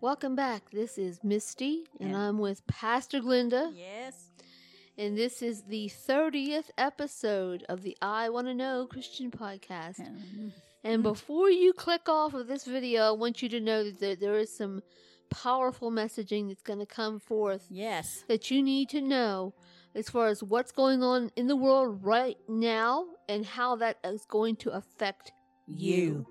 Welcome 0.00 0.34
back. 0.34 0.70
This 0.70 0.96
is 0.98 1.20
Misty, 1.22 1.84
and 2.00 2.16
I'm 2.16 2.38
with 2.38 2.66
Pastor 2.66 3.20
Glenda, 3.20 3.70
Yes. 3.74 4.30
and 4.96 5.16
this 5.16 5.42
is 5.42 5.62
the 5.64 5.88
30th 5.90 6.70
episode 6.78 7.64
of 7.68 7.82
the 7.82 7.96
I 8.00 8.30
Want 8.30 8.46
to 8.46 8.54
Know 8.54 8.86
Christian 8.86 9.30
podcast. 9.30 10.00
Um, 10.00 10.52
And 10.82 11.02
before 11.02 11.50
you 11.50 11.74
click 11.74 12.08
off 12.08 12.32
of 12.32 12.46
this 12.46 12.64
video, 12.64 13.02
I 13.02 13.10
want 13.10 13.42
you 13.42 13.50
to 13.50 13.60
know 13.60 13.84
that 13.84 14.00
there, 14.00 14.16
there 14.16 14.38
is 14.38 14.56
some 14.56 14.82
powerful 15.28 15.90
messaging 15.90 16.48
that's 16.48 16.62
going 16.62 16.78
to 16.78 16.86
come 16.86 17.18
forth 17.20 17.66
Yes. 17.68 18.24
that 18.28 18.50
you 18.50 18.62
need 18.62 18.88
to 18.90 19.02
know 19.02 19.52
as 19.94 20.08
far 20.08 20.28
as 20.28 20.42
what's 20.42 20.72
going 20.72 21.02
on 21.02 21.30
in 21.36 21.48
the 21.48 21.56
world 21.56 22.02
right 22.02 22.38
now 22.48 23.06
and 23.28 23.44
how 23.44 23.76
that 23.76 23.98
is 24.02 24.24
going 24.24 24.56
to 24.56 24.70
affect 24.70 25.32
you. 25.66 26.26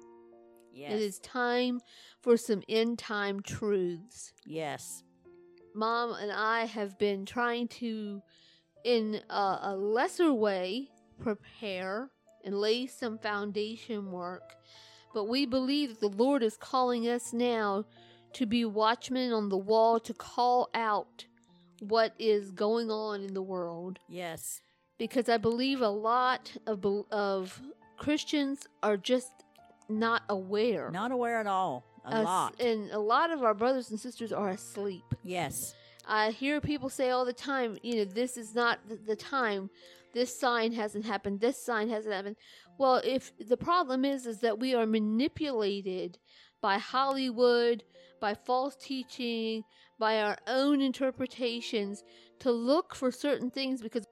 Yes. 0.79 0.93
It 0.93 1.01
is 1.01 1.19
time 1.19 1.81
for 2.21 2.37
some 2.37 2.63
end 2.69 2.99
time 2.99 3.41
truths. 3.41 4.33
Yes. 4.45 5.03
Mom 5.75 6.13
and 6.13 6.31
I 6.31 6.65
have 6.65 6.97
been 6.97 7.25
trying 7.25 7.67
to, 7.67 8.21
in 8.85 9.19
a, 9.29 9.59
a 9.63 9.75
lesser 9.75 10.33
way, 10.33 10.89
prepare 11.21 12.09
and 12.45 12.55
lay 12.55 12.87
some 12.87 13.17
foundation 13.17 14.11
work. 14.11 14.55
But 15.13 15.25
we 15.25 15.45
believe 15.45 15.89
that 15.89 15.99
the 15.99 16.23
Lord 16.23 16.43
is 16.43 16.55
calling 16.55 17.09
us 17.09 17.33
now 17.33 17.83
to 18.33 18.45
be 18.45 18.63
watchmen 18.63 19.33
on 19.33 19.49
the 19.49 19.57
wall 19.57 19.99
to 19.99 20.13
call 20.13 20.69
out 20.73 21.25
what 21.81 22.13
is 22.17 22.51
going 22.51 22.89
on 22.89 23.21
in 23.21 23.33
the 23.33 23.41
world. 23.41 23.99
Yes. 24.07 24.61
Because 24.97 25.27
I 25.27 25.37
believe 25.37 25.81
a 25.81 25.89
lot 25.89 26.55
of, 26.65 26.85
of 27.11 27.61
Christians 27.97 28.67
are 28.81 28.97
just 28.97 29.31
not 29.89 30.23
aware. 30.29 30.89
Not 30.91 31.11
aware 31.11 31.39
at 31.39 31.47
all. 31.47 31.83
A 32.05 32.15
Us- 32.17 32.25
lot. 32.25 32.61
And 32.61 32.89
a 32.91 32.99
lot 32.99 33.31
of 33.31 33.43
our 33.43 33.53
brothers 33.53 33.89
and 33.91 33.99
sisters 33.99 34.31
are 34.31 34.49
asleep. 34.49 35.03
yes. 35.23 35.73
I 36.11 36.31
hear 36.31 36.59
people 36.59 36.89
say 36.89 37.11
all 37.11 37.23
the 37.23 37.33
time, 37.33 37.77
you 37.83 37.97
know, 37.97 38.05
this 38.05 38.35
is 38.35 38.55
not 38.55 38.79
th- 38.87 39.01
the 39.05 39.15
time. 39.15 39.69
This 40.13 40.35
sign 40.39 40.71
hasn't 40.71 41.05
happened. 41.05 41.39
This 41.39 41.63
sign 41.63 41.87
hasn't 41.89 42.15
happened. 42.15 42.35
Well, 42.79 42.99
if 43.03 43.31
the 43.37 43.57
problem 43.57 44.03
is 44.03 44.25
is 44.25 44.39
that 44.39 44.57
we 44.57 44.73
are 44.73 44.87
manipulated 44.87 46.17
by 46.61 46.79
Hollywood, 46.79 47.83
by 48.19 48.33
false 48.33 48.75
teaching, 48.75 49.63
by 49.99 50.19
our 50.19 50.37
own 50.47 50.81
interpretations 50.81 52.03
to 52.39 52.51
look 52.51 52.95
for 52.95 53.11
certain 53.11 53.51
things 53.51 53.81
because 53.81 54.07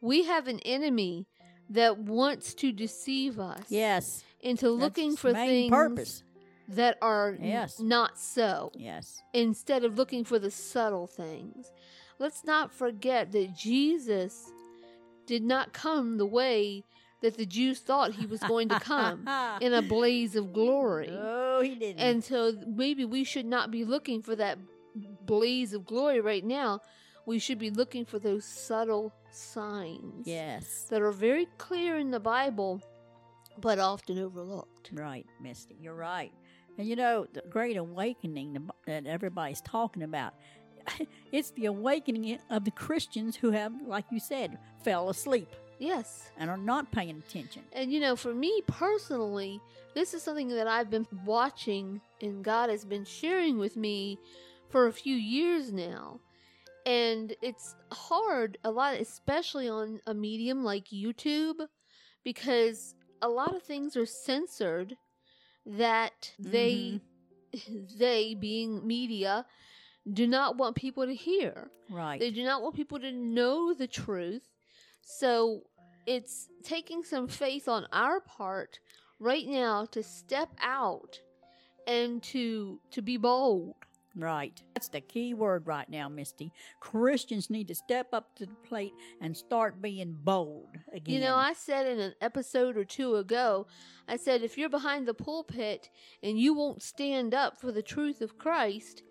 we 0.00 0.24
have 0.24 0.46
an 0.46 0.60
enemy 0.60 1.26
that 1.70 1.98
wants 1.98 2.54
to 2.54 2.72
deceive 2.72 3.38
us 3.40 3.64
Yes. 3.68 4.24
into 4.40 4.70
looking 4.70 5.10
That's 5.10 5.20
for 5.20 5.32
things 5.32 5.70
purpose. 5.70 6.22
that 6.68 6.98
are 7.00 7.30
n- 7.38 7.44
Yes. 7.44 7.80
not 7.80 8.18
so 8.18 8.72
Yes. 8.74 9.22
instead 9.32 9.84
of 9.84 9.96
looking 9.96 10.24
for 10.24 10.38
the 10.38 10.50
subtle 10.50 11.06
things. 11.06 11.72
Let's 12.18 12.44
not 12.44 12.72
forget 12.72 13.32
that 13.32 13.54
Jesus 13.56 14.50
did 15.26 15.42
not 15.42 15.72
come 15.72 16.18
the 16.18 16.26
way 16.26 16.84
that 17.20 17.36
the 17.36 17.46
Jews 17.46 17.78
thought 17.78 18.14
he 18.14 18.26
was 18.26 18.40
going 18.40 18.68
to 18.68 18.80
come 18.80 19.26
in 19.60 19.72
a 19.72 19.80
blaze 19.82 20.34
of 20.36 20.52
glory. 20.52 21.08
No, 21.10 21.60
he 21.62 21.74
didn't. 21.76 22.00
And 22.00 22.22
so 22.24 22.52
maybe 22.66 23.04
we 23.04 23.22
should 23.24 23.46
not 23.46 23.70
be 23.70 23.84
looking 23.84 24.20
for 24.22 24.34
that 24.36 24.58
blaze 25.24 25.72
of 25.72 25.86
glory 25.86 26.20
right 26.20 26.44
now. 26.44 26.80
We 27.24 27.38
should 27.38 27.58
be 27.58 27.70
looking 27.70 28.04
for 28.04 28.18
those 28.18 28.44
subtle 28.44 29.12
signs 29.34 30.26
yes. 30.26 30.86
that 30.90 31.02
are 31.02 31.12
very 31.12 31.46
clear 31.58 31.96
in 31.98 32.10
the 32.10 32.20
Bible 32.20 32.80
but 33.60 33.78
often 33.78 34.18
overlooked. 34.18 34.90
Right, 34.92 35.26
Misty. 35.40 35.76
You're 35.80 35.94
right. 35.94 36.32
And 36.78 36.88
you 36.88 36.96
know, 36.96 37.26
the 37.32 37.42
great 37.50 37.76
awakening 37.76 38.70
that 38.86 39.06
everybody's 39.06 39.60
talking 39.60 40.02
about, 40.02 40.34
it's 41.32 41.50
the 41.50 41.66
awakening 41.66 42.38
of 42.50 42.64
the 42.64 42.70
Christians 42.70 43.36
who 43.36 43.50
have, 43.50 43.72
like 43.86 44.06
you 44.10 44.18
said, 44.20 44.58
fell 44.82 45.10
asleep 45.10 45.48
Yes. 45.78 46.30
and 46.38 46.48
are 46.48 46.56
not 46.56 46.90
paying 46.92 47.22
attention. 47.26 47.62
And 47.72 47.92
you 47.92 48.00
know, 48.00 48.16
for 48.16 48.34
me 48.34 48.62
personally, 48.66 49.60
this 49.94 50.14
is 50.14 50.22
something 50.22 50.48
that 50.48 50.66
I've 50.66 50.90
been 50.90 51.06
watching 51.24 52.00
and 52.20 52.42
God 52.42 52.70
has 52.70 52.84
been 52.84 53.04
sharing 53.04 53.58
with 53.58 53.76
me 53.76 54.18
for 54.70 54.86
a 54.86 54.92
few 54.92 55.14
years 55.14 55.72
now. 55.72 56.20
And 56.84 57.34
it's 57.42 57.76
hard 57.92 58.58
a 58.64 58.70
lot, 58.70 58.94
especially 58.94 59.68
on 59.68 60.00
a 60.06 60.14
medium 60.14 60.64
like 60.64 60.86
YouTube, 60.86 61.66
because 62.24 62.94
a 63.20 63.28
lot 63.28 63.54
of 63.54 63.62
things 63.62 63.96
are 63.96 64.06
censored 64.06 64.96
that 65.64 66.32
they, 66.38 67.00
mm-hmm. 67.54 67.84
they 67.98 68.34
being 68.34 68.86
media, 68.86 69.46
do 70.12 70.26
not 70.26 70.56
want 70.56 70.76
people 70.76 71.06
to 71.06 71.14
hear. 71.14 71.70
Right. 71.90 72.18
They 72.18 72.30
do 72.30 72.44
not 72.44 72.62
want 72.62 72.74
people 72.74 72.98
to 73.00 73.12
know 73.12 73.72
the 73.74 73.86
truth. 73.86 74.48
So 75.02 75.62
it's 76.06 76.48
taking 76.64 77.04
some 77.04 77.28
faith 77.28 77.68
on 77.68 77.86
our 77.92 78.20
part 78.20 78.80
right 79.20 79.46
now 79.46 79.86
to 79.86 80.02
step 80.02 80.50
out 80.60 81.20
and 81.86 82.22
to 82.22 82.80
to 82.90 83.02
be 83.02 83.16
bold. 83.16 83.74
Right. 84.14 84.60
That's 84.74 84.88
the 84.88 85.00
key 85.00 85.32
word 85.32 85.66
right 85.66 85.88
now, 85.88 86.08
Misty. 86.08 86.52
Christians 86.80 87.48
need 87.48 87.68
to 87.68 87.74
step 87.74 88.08
up 88.12 88.34
to 88.36 88.46
the 88.46 88.54
plate 88.68 88.92
and 89.20 89.36
start 89.36 89.80
being 89.80 90.16
bold 90.22 90.76
again. 90.92 91.14
You 91.14 91.20
know, 91.20 91.36
I 91.36 91.54
said 91.54 91.86
in 91.86 91.98
an 91.98 92.14
episode 92.20 92.76
or 92.76 92.84
two 92.84 93.16
ago, 93.16 93.66
I 94.06 94.16
said 94.16 94.42
if 94.42 94.58
you're 94.58 94.68
behind 94.68 95.08
the 95.08 95.14
pulpit 95.14 95.88
and 96.22 96.38
you 96.38 96.52
won't 96.52 96.82
stand 96.82 97.32
up 97.32 97.58
for 97.60 97.72
the 97.72 97.82
truth 97.82 98.20
of 98.20 98.36
Christ, 98.36 99.02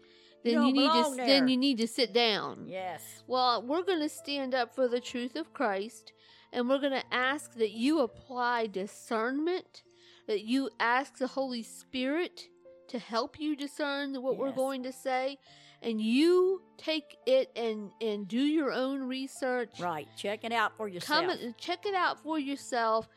then 0.44 0.54
You 0.54 0.66
you, 0.68 0.74
need 0.74 0.88
to 0.88 0.94
belong 0.94 1.18
then 1.18 1.48
you 1.48 1.58
need 1.58 1.78
to 1.80 1.88
sit 1.88 2.14
down. 2.14 2.66
Yes. 2.68 3.24
Well, 3.28 3.64
we're 3.64 3.84
going 3.84 4.02
to 4.02 4.10
stand 4.10 4.54
up 4.54 4.76
for 4.76 4.88
the 4.88 5.00
truth 5.00 5.36
of 5.36 5.54
Christ, 5.54 6.14
and 6.52 6.68
we're 6.68 6.80
going 6.80 7.00
to 7.00 7.14
ask 7.14 7.54
that 7.56 7.72
you 7.72 8.00
apply 8.00 8.68
discernment, 8.68 9.84
that 10.28 10.42
you 10.44 10.70
ask 10.80 11.18
the 11.18 11.28
Holy 11.28 11.64
Spirit 11.64 12.50
to 12.92 13.00
help 13.00 13.40
you 13.40 13.56
discern 13.56 14.14
what 14.22 14.38
we're 14.38 14.52
going 14.52 14.84
to 14.84 14.92
say, 14.92 15.38
and 15.82 16.00
you 16.00 16.62
take 16.78 17.18
it 17.26 17.50
and 17.56 17.92
and 18.02 18.28
do 18.28 18.42
your 18.42 18.72
own 18.72 19.02
research. 19.08 19.80
Right. 19.80 20.08
Check 20.16 20.44
it 20.44 20.52
out 20.52 20.78
for 20.78 20.88
yourself. 20.88 21.22
Come 21.22 21.30
and 21.30 21.58
check 21.58 21.86
it 21.86 21.96
out 21.96 22.22
for 22.22 22.38
yourself. 22.38 23.08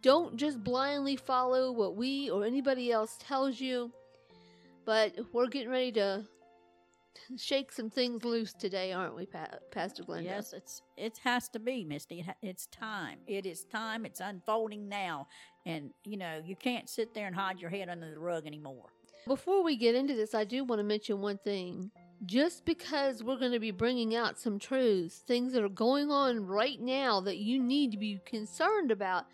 Don't 0.00 0.36
just 0.36 0.62
blindly 0.62 1.16
follow 1.16 1.72
what 1.72 1.96
we 1.96 2.30
or 2.30 2.44
anybody 2.44 2.92
else 2.92 3.18
tells 3.18 3.60
you. 3.60 3.92
But 4.84 5.14
we're 5.32 5.48
getting 5.48 5.70
ready 5.70 5.92
to 5.92 6.24
shake 7.36 7.72
some 7.72 7.90
things 7.90 8.24
loose 8.24 8.52
today, 8.52 8.92
aren't 8.92 9.16
we, 9.16 9.26
pa- 9.26 9.48
Pastor 9.70 10.02
Glenda? 10.02 10.24
Yes, 10.24 10.52
it's 10.52 10.82
it 10.96 11.18
has 11.24 11.48
to 11.50 11.58
be, 11.58 11.84
Misty. 11.84 12.20
It 12.20 12.26
ha- 12.26 12.34
It's 12.42 12.66
time. 12.66 13.18
It 13.26 13.46
is 13.46 13.64
time. 13.64 14.04
It's 14.06 14.20
unfolding 14.20 14.88
now, 14.88 15.28
and 15.66 15.90
you 16.04 16.16
know 16.16 16.40
you 16.44 16.56
can't 16.56 16.88
sit 16.88 17.14
there 17.14 17.26
and 17.26 17.34
hide 17.36 17.60
your 17.60 17.70
head 17.70 17.88
under 17.88 18.10
the 18.10 18.18
rug 18.18 18.46
anymore. 18.46 18.90
Before 19.26 19.62
we 19.62 19.76
get 19.76 19.94
into 19.94 20.14
this, 20.14 20.34
I 20.34 20.44
do 20.44 20.64
want 20.64 20.80
to 20.80 20.84
mention 20.84 21.20
one 21.20 21.38
thing. 21.38 21.90
Just 22.24 22.64
because 22.64 23.22
we're 23.22 23.38
going 23.38 23.52
to 23.52 23.58
be 23.60 23.72
bringing 23.72 24.14
out 24.14 24.38
some 24.38 24.58
truths, 24.60 25.16
things 25.18 25.52
that 25.54 25.64
are 25.64 25.68
going 25.68 26.10
on 26.10 26.46
right 26.46 26.80
now 26.80 27.20
that 27.20 27.38
you 27.38 27.60
need 27.60 27.90
to 27.92 27.98
be 27.98 28.20
concerned 28.24 28.92
about, 28.92 29.24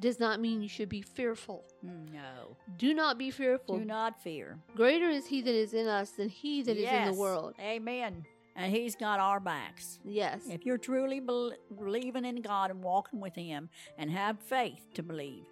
does 0.00 0.20
not 0.20 0.40
mean 0.40 0.62
you 0.62 0.68
should 0.68 0.88
be 0.88 1.02
fearful. 1.02 1.64
No, 1.82 2.56
Do 2.76 2.92
not 2.94 3.18
be 3.18 3.30
fearful. 3.30 3.78
do 3.78 3.84
not 3.84 4.22
fear. 4.22 4.58
Greater 4.74 5.08
is 5.08 5.26
he 5.26 5.40
that 5.42 5.54
is 5.54 5.72
in 5.74 5.86
us 5.86 6.10
than 6.10 6.28
he 6.28 6.62
that 6.62 6.76
is 6.76 6.88
in 6.88 7.12
the 7.12 7.18
world. 7.18 7.54
Amen. 7.60 8.24
And 8.58 8.74
He's 8.74 8.96
got 8.96 9.20
our 9.20 9.38
backs. 9.38 9.98
Yes. 10.02 10.40
If 10.48 10.64
you're 10.64 10.78
truly 10.78 11.20
bel 11.20 11.52
believing 11.76 12.24
in 12.24 12.40
God 12.40 12.70
and 12.70 12.82
walking 12.82 13.20
with 13.20 13.34
Him, 13.34 13.68
and 13.98 14.10
have 14.10 14.40
faith 14.40 14.80
to 14.94 15.02
believe, 15.02 15.44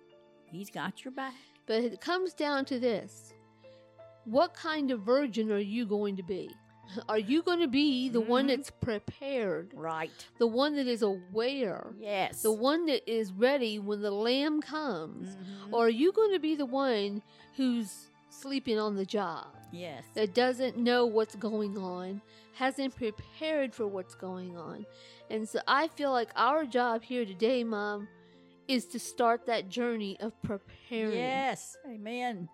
He's 0.46 0.70
got 0.70 1.04
your 1.04 1.12
back. 1.12 1.34
But 1.66 1.84
it 1.84 2.00
comes 2.00 2.32
down 2.32 2.64
to 2.66 2.80
this 2.80 3.34
what 4.24 4.54
kind 4.54 4.90
of 4.90 5.00
virgin 5.00 5.52
are 5.52 5.58
you 5.58 5.84
going 5.84 6.16
to 6.16 6.22
be? 6.22 6.50
Are 7.08 7.18
you 7.18 7.42
going 7.42 7.60
to 7.60 7.68
be 7.68 8.08
the 8.08 8.20
one 8.20 8.44
Mhm. 8.46 8.48
that's 8.48 8.70
prepared, 8.70 9.72
Right. 9.74 10.10
the 10.38 10.46
one 10.46 10.76
that 10.76 10.86
is 10.86 11.02
aware, 11.02 11.94
Yes. 11.98 12.42
the 12.42 12.52
one 12.52 12.86
that 12.86 13.08
is 13.10 13.32
ready 13.32 13.78
when 13.78 14.00
the 14.02 14.10
lamb 14.10 14.60
comes? 14.60 15.34
Mhm. 15.36 15.72
Or 15.72 15.86
are 15.86 15.90
you 15.90 16.12
going 16.12 16.32
to 16.32 16.38
be 16.38 16.54
the 16.54 16.66
one 16.66 17.22
who's 17.56 18.08
sleeping 18.30 18.78
on 18.78 18.96
the 18.96 19.06
job, 19.06 19.46
yes. 19.72 20.04
that 20.14 20.34
doesn't 20.34 20.76
know 20.76 21.06
what's 21.06 21.34
going 21.36 21.76
on, 21.78 22.20
hasn't 22.54 22.94
prepared 22.96 23.74
for 23.74 23.86
what's 23.86 24.14
going 24.14 24.56
on? 24.56 24.86
And 25.30 25.48
so 25.48 25.60
I 25.66 25.88
feel 25.88 26.12
like 26.12 26.30
our 26.36 26.64
job 26.66 27.02
here 27.02 27.24
today, 27.24 27.64
Mom, 27.64 28.08
is 28.68 28.86
to 28.86 28.98
start 28.98 29.46
that 29.46 29.68
journey 29.68 30.18
of 30.20 30.32
preparing. 30.42 31.18
Yes. 31.18 31.76
Amen. 31.86 32.48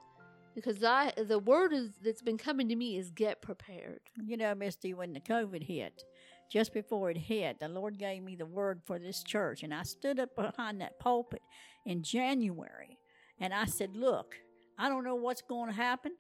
Because 0.61 0.83
I 0.85 1.13
the 1.17 1.39
word 1.39 1.73
is 1.73 1.91
that's 2.03 2.23
been 2.23 2.39
coming 2.39 2.69
to 2.69 2.77
me 2.77 2.99
is 2.99 3.11
get 3.11 3.43
prepared. 3.43 4.01
You 4.25 4.37
know, 4.37 4.55
Misty, 4.55 4.95
when 4.95 5.13
the 5.13 5.21
COVID 5.21 5.63
hit, 5.63 6.05
just 6.51 6.75
before 6.75 7.11
it 7.11 7.17
hit, 7.17 7.61
the 7.61 7.69
Lord 7.69 7.99
gave 7.99 8.23
me 8.23 8.37
the 8.37 8.47
word 8.47 8.81
for 8.85 8.99
this 8.99 9.23
church. 9.23 9.63
And 9.63 9.73
I 9.73 9.85
stood 9.85 10.19
up 10.19 10.35
behind 10.37 10.81
that 10.81 10.99
pulpit 10.99 11.43
in 11.87 12.03
January 12.03 12.99
and 13.39 13.55
I 13.55 13.65
said, 13.65 13.97
Look, 13.97 14.35
I 14.79 14.89
don't 14.89 15.05
know 15.05 15.15
what's 15.15 15.43
going 15.43 15.71
to 15.71 15.77
happen. 15.77 16.13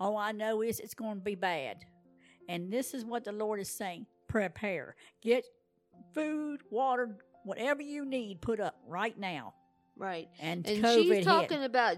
All 0.00 0.16
I 0.16 0.32
know 0.32 0.62
is 0.62 0.80
it's 0.80 0.94
going 0.94 1.16
to 1.18 1.24
be 1.24 1.34
bad. 1.34 1.78
And 2.48 2.72
this 2.72 2.94
is 2.94 3.04
what 3.04 3.24
the 3.24 3.32
Lord 3.32 3.60
is 3.60 3.68
saying 3.68 4.06
prepare. 4.28 4.94
Get 5.22 5.44
food, 6.14 6.60
water, 6.70 7.16
whatever 7.44 7.82
you 7.82 8.04
need 8.04 8.40
put 8.40 8.60
up 8.60 8.76
right 8.86 9.18
now. 9.18 9.54
Right. 9.96 10.28
And, 10.40 10.66
And 10.66 10.84
COVID 10.84 11.16
she's 11.16 11.24
talking 11.24 11.60
hit. 11.60 11.66
about 11.66 11.96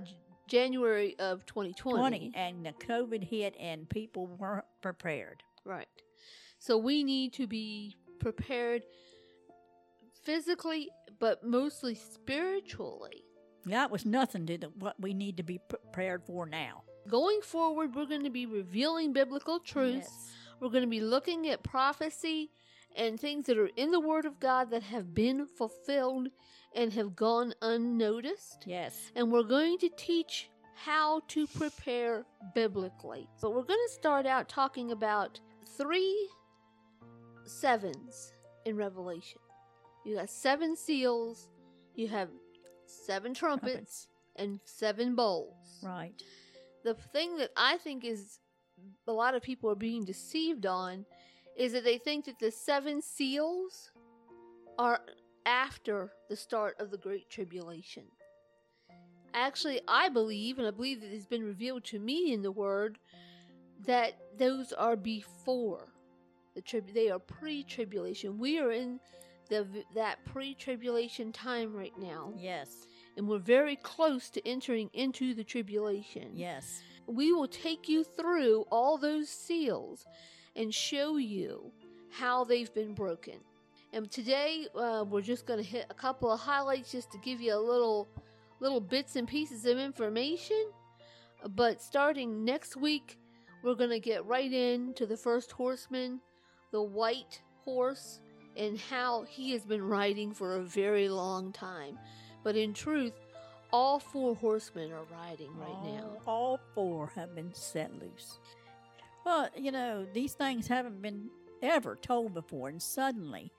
January 0.51 1.17
of 1.19 1.47
2020. 1.47 1.99
20 1.99 2.33
and 2.35 2.67
the 2.67 2.73
COVID 2.73 3.23
hit 3.23 3.55
and 3.59 3.89
people 3.89 4.27
weren't 4.27 4.65
prepared. 4.83 5.43
Right. 5.65 5.87
So 6.59 6.77
we 6.77 7.05
need 7.05 7.33
to 7.35 7.47
be 7.47 7.97
prepared 8.19 8.83
physically, 10.25 10.91
but 11.21 11.45
mostly 11.45 11.95
spiritually. 11.95 13.25
That 13.67 13.91
was 13.91 14.05
nothing 14.05 14.47
to 14.47 14.59
the, 14.59 14.67
what 14.71 15.01
we 15.01 15.15
need 15.15 15.37
to 15.37 15.43
be 15.43 15.59
prepared 15.59 16.25
for 16.25 16.47
now. 16.47 16.83
Going 17.09 17.41
forward, 17.43 17.95
we're 17.95 18.07
going 18.07 18.25
to 18.25 18.31
be 18.31 18.47
revealing 18.47 19.13
biblical 19.13 19.61
truths. 19.61 20.09
Yes. 20.11 20.33
We're 20.61 20.71
going 20.71 20.85
to 20.85 20.91
be 20.91 21.01
looking 21.01 21.49
at 21.49 21.63
prophecy 21.63 22.51
and 22.97 23.19
things 23.19 23.47
that 23.47 23.59
are 23.59 23.71
in 23.77 23.91
the 23.91 24.01
Word 24.01 24.25
of 24.25 24.41
God 24.41 24.71
that 24.71 24.83
have 24.85 25.15
been 25.15 25.47
fulfilled 25.47 26.29
and 26.75 26.93
have 26.93 27.17
gone 27.17 27.53
unnoticed. 27.63 28.65
Yes. 28.67 29.11
And 29.17 29.31
we're 29.33 29.43
going 29.43 29.79
to 29.79 29.89
teach 29.97 30.49
how 30.75 31.21
to 31.29 31.47
prepare 31.47 32.25
biblically. 32.55 33.29
But 33.41 33.51
we're 33.55 33.65
going 33.65 33.81
to 33.89 33.93
start 33.93 34.27
out 34.27 34.49
talking 34.49 34.93
about 34.93 35.41
three 35.77 36.29
sevens 37.45 38.33
in 38.65 38.77
Revelation. 38.77 39.41
You 40.05 40.17
got 40.17 40.31
seven 40.31 40.77
seals, 40.77 41.49
you 41.95 42.09
have 42.09 42.29
seven 42.87 43.35
trumpets, 43.35 43.73
Trumpets. 43.73 44.09
and 44.37 44.61
seven 44.65 45.15
bowls. 45.15 45.81
Right. 45.83 46.15
The 46.85 46.95
thing 46.95 47.37
that 47.37 47.51
I 47.57 47.77
think 47.79 48.05
is 48.05 48.39
a 49.07 49.13
lot 49.13 49.35
of 49.35 49.43
people 49.43 49.71
are 49.71 49.75
being 49.75 50.05
deceived 50.05 50.65
on 50.65 51.05
is 51.61 51.73
that 51.75 51.85
they 51.85 51.99
think 51.99 52.25
that 52.25 52.39
the 52.39 52.51
seven 52.51 53.03
seals 53.03 53.91
are 54.79 55.01
after 55.45 56.11
the 56.31 56.35
start 56.35 56.75
of 56.81 56.91
the 56.91 56.97
Great 56.97 57.29
Tribulation. 57.29 58.05
Actually, 59.35 59.79
I 59.87 60.09
believe, 60.09 60.57
and 60.59 60.67
I 60.67 60.71
believe 60.71 61.03
that 61.03 61.13
it's 61.15 61.27
been 61.27 61.45
revealed 61.45 61.85
to 61.85 61.99
me 61.99 62.33
in 62.33 62.41
the 62.41 62.51
Word, 62.51 62.99
that 63.85 64.15
those 64.39 64.73
are 64.73 64.97
before 64.97 65.93
the 66.55 66.63
trib. 66.63 66.95
They 66.95 67.11
are 67.11 67.19
pre-tribulation. 67.19 68.39
We 68.39 68.59
are 68.59 68.71
in 68.73 68.99
the 69.51 69.67
that 69.95 70.25
pre-tribulation 70.25 71.31
time 71.31 71.75
right 71.75 71.97
now, 71.99 72.33
Yes. 72.39 72.87
and 73.19 73.29
we're 73.29 73.39
very 73.39 73.77
close 73.77 74.31
to 74.31 74.49
entering 74.49 74.89
into 74.95 75.35
the 75.35 75.45
tribulation 75.45 76.31
Yes. 76.37 76.83
we 77.07 77.33
will 77.33 77.49
take 77.49 77.89
you 77.89 78.03
through 78.05 78.63
all 78.71 78.97
those 78.97 79.29
seals 79.29 80.07
and 80.57 80.75
show 80.75 81.17
you 81.17 81.71
how 82.11 82.45
they've 82.45 82.73
been 82.75 82.95
broken. 82.95 83.35
And 83.93 84.11
today 84.11 84.67
uh, 84.75 85.05
we're 85.09 85.21
just 85.21 85.47
going 85.47 85.63
to 85.63 85.69
hit 85.69 85.87
a 85.91 85.95
couple 85.95 86.31
of 86.31 86.41
highlights 86.41 86.93
just 86.93 87.11
to 87.13 87.19
give 87.19 87.41
you 87.41 87.55
a 87.55 87.59
little 87.59 88.09
little 88.61 88.81
bits 88.81 89.17
and 89.17 89.27
pieces 89.27 89.65
of 89.65 89.79
information. 89.79 90.71
But 91.57 91.81
starting 91.81 92.45
next 92.45 92.77
week, 92.77 93.19
we're 93.63 93.75
going 93.75 93.91
to 93.91 94.01
get 94.01 94.27
right 94.27 94.53
into 94.53 95.07
the 95.07 95.17
first 95.17 95.51
horseman, 95.53 96.21
the 96.71 96.83
white 96.83 97.41
horse, 97.65 98.21
and 98.57 98.79
how 98.79 99.23
he 99.23 99.53
has 99.53 99.65
been 99.65 99.83
riding 99.83 100.33
for 100.33 100.57
a 100.57 100.63
very 100.63 101.09
long 101.09 101.53
time. 101.53 101.99
But 102.45 102.57
in 102.57 102.75
truth, 102.75 103.15
all 103.73 103.99
four 103.99 104.35
horsemen 104.35 104.93
are 104.93 105.05
riding 105.11 105.57
right 105.57 105.85
now. 105.85 106.11
All, 106.27 106.43
all 106.53 106.61
four 106.75 107.13
have 107.15 107.35
been 107.35 107.55
set 107.55 107.91
loose. 108.01 108.39
Well, 109.25 109.49
you 109.57 109.71
know, 109.71 110.07
these 110.13 110.33
things 110.33 110.67
haven't 110.69 111.03
been 111.03 111.31
ever 111.63 111.97
told 111.97 112.35
before, 112.35 112.69
and 112.69 112.81
suddenly 112.81 113.53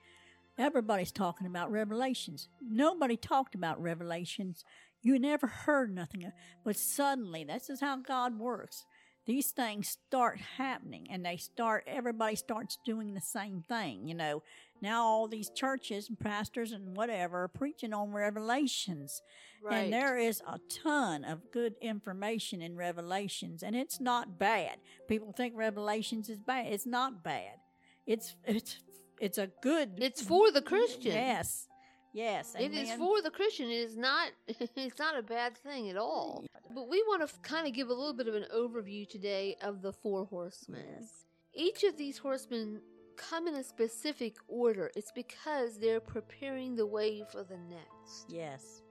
everybody's 0.58 1.12
talking 1.12 1.46
about 1.46 1.70
revelations. 1.70 2.48
Nobody 2.60 3.16
talked 3.16 3.54
about 3.54 3.80
revelations. 3.80 4.64
You 5.02 5.18
never 5.18 5.46
heard 5.46 5.94
nothing, 5.94 6.30
but 6.64 6.76
suddenly, 6.76 7.44
this 7.44 7.70
is 7.70 7.80
how 7.80 7.96
God 7.96 8.38
works. 8.38 8.84
These 9.24 9.52
things 9.52 9.88
start 9.88 10.40
happening, 10.58 11.06
and 11.10 11.24
they 11.24 11.36
start. 11.36 11.84
Everybody 11.86 12.34
starts 12.34 12.76
doing 12.84 13.14
the 13.14 13.20
same 13.20 13.62
thing. 13.68 14.08
You 14.08 14.14
know, 14.14 14.42
now 14.82 15.04
all 15.04 15.28
these 15.28 15.50
churches 15.50 16.08
and 16.08 16.18
pastors 16.18 16.72
and 16.72 16.96
whatever 16.96 17.44
are 17.44 17.48
preaching 17.48 17.94
on 17.94 18.12
revelations. 18.12 19.22
And 19.70 19.92
there 19.92 20.18
is 20.18 20.42
a 20.46 20.58
ton 20.82 21.24
of 21.24 21.50
good 21.52 21.74
information 21.80 22.60
in 22.62 22.76
Revelations, 22.76 23.62
and 23.62 23.76
it's 23.76 24.00
not 24.00 24.38
bad. 24.38 24.78
People 25.08 25.32
think 25.32 25.54
Revelations 25.56 26.28
is 26.28 26.40
bad. 26.40 26.66
It's 26.66 26.86
not 26.86 27.22
bad. 27.22 27.58
It's 28.06 28.34
it's 28.44 28.78
it's 29.20 29.38
a 29.38 29.48
good. 29.62 29.92
It's 29.98 30.20
for 30.20 30.50
the 30.50 30.62
Christian. 30.62 31.12
Yes, 31.12 31.68
yes. 32.12 32.56
It 32.58 32.72
is 32.72 32.90
for 32.94 33.22
the 33.22 33.30
Christian. 33.30 33.70
It 33.70 33.74
is 33.74 33.96
not. 33.96 34.30
It's 34.48 34.98
not 34.98 35.16
a 35.16 35.22
bad 35.22 35.56
thing 35.56 35.90
at 35.90 35.96
all. 35.96 36.44
But 36.74 36.88
we 36.88 37.02
want 37.02 37.28
to 37.28 37.38
kind 37.40 37.66
of 37.66 37.72
give 37.72 37.88
a 37.88 37.94
little 37.94 38.14
bit 38.14 38.26
of 38.26 38.34
an 38.34 38.46
overview 38.54 39.08
today 39.08 39.56
of 39.62 39.82
the 39.82 39.92
four 39.92 40.24
horsemen. 40.24 40.82
Yes. 40.98 41.26
Each 41.54 41.84
of 41.84 41.96
these 41.96 42.18
horsemen 42.18 42.80
come 43.28 43.46
in 43.46 43.54
a 43.54 43.64
specific 43.64 44.36
order. 44.48 44.90
It's 44.96 45.12
because 45.12 45.78
they're 45.78 46.00
preparing 46.00 46.74
the 46.74 46.86
way 46.86 47.24
for 47.30 47.42
the 47.42 47.58
next. 47.68 48.26
Yes. 48.28 48.82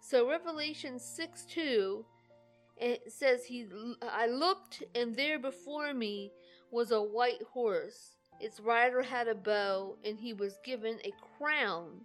So 0.00 0.28
Revelation 0.28 0.98
6 0.98 1.44
2, 1.46 2.04
it 2.78 3.12
says, 3.12 3.44
he, 3.44 3.66
I 4.02 4.26
looked, 4.26 4.82
and 4.94 5.14
there 5.14 5.38
before 5.38 5.94
me 5.94 6.32
was 6.70 6.90
a 6.90 7.02
white 7.02 7.42
horse. 7.52 8.16
Its 8.40 8.58
rider 8.58 9.02
had 9.02 9.28
a 9.28 9.34
bow, 9.34 9.96
and 10.04 10.18
he 10.18 10.32
was 10.32 10.58
given 10.64 10.98
a 11.04 11.12
crown. 11.38 12.00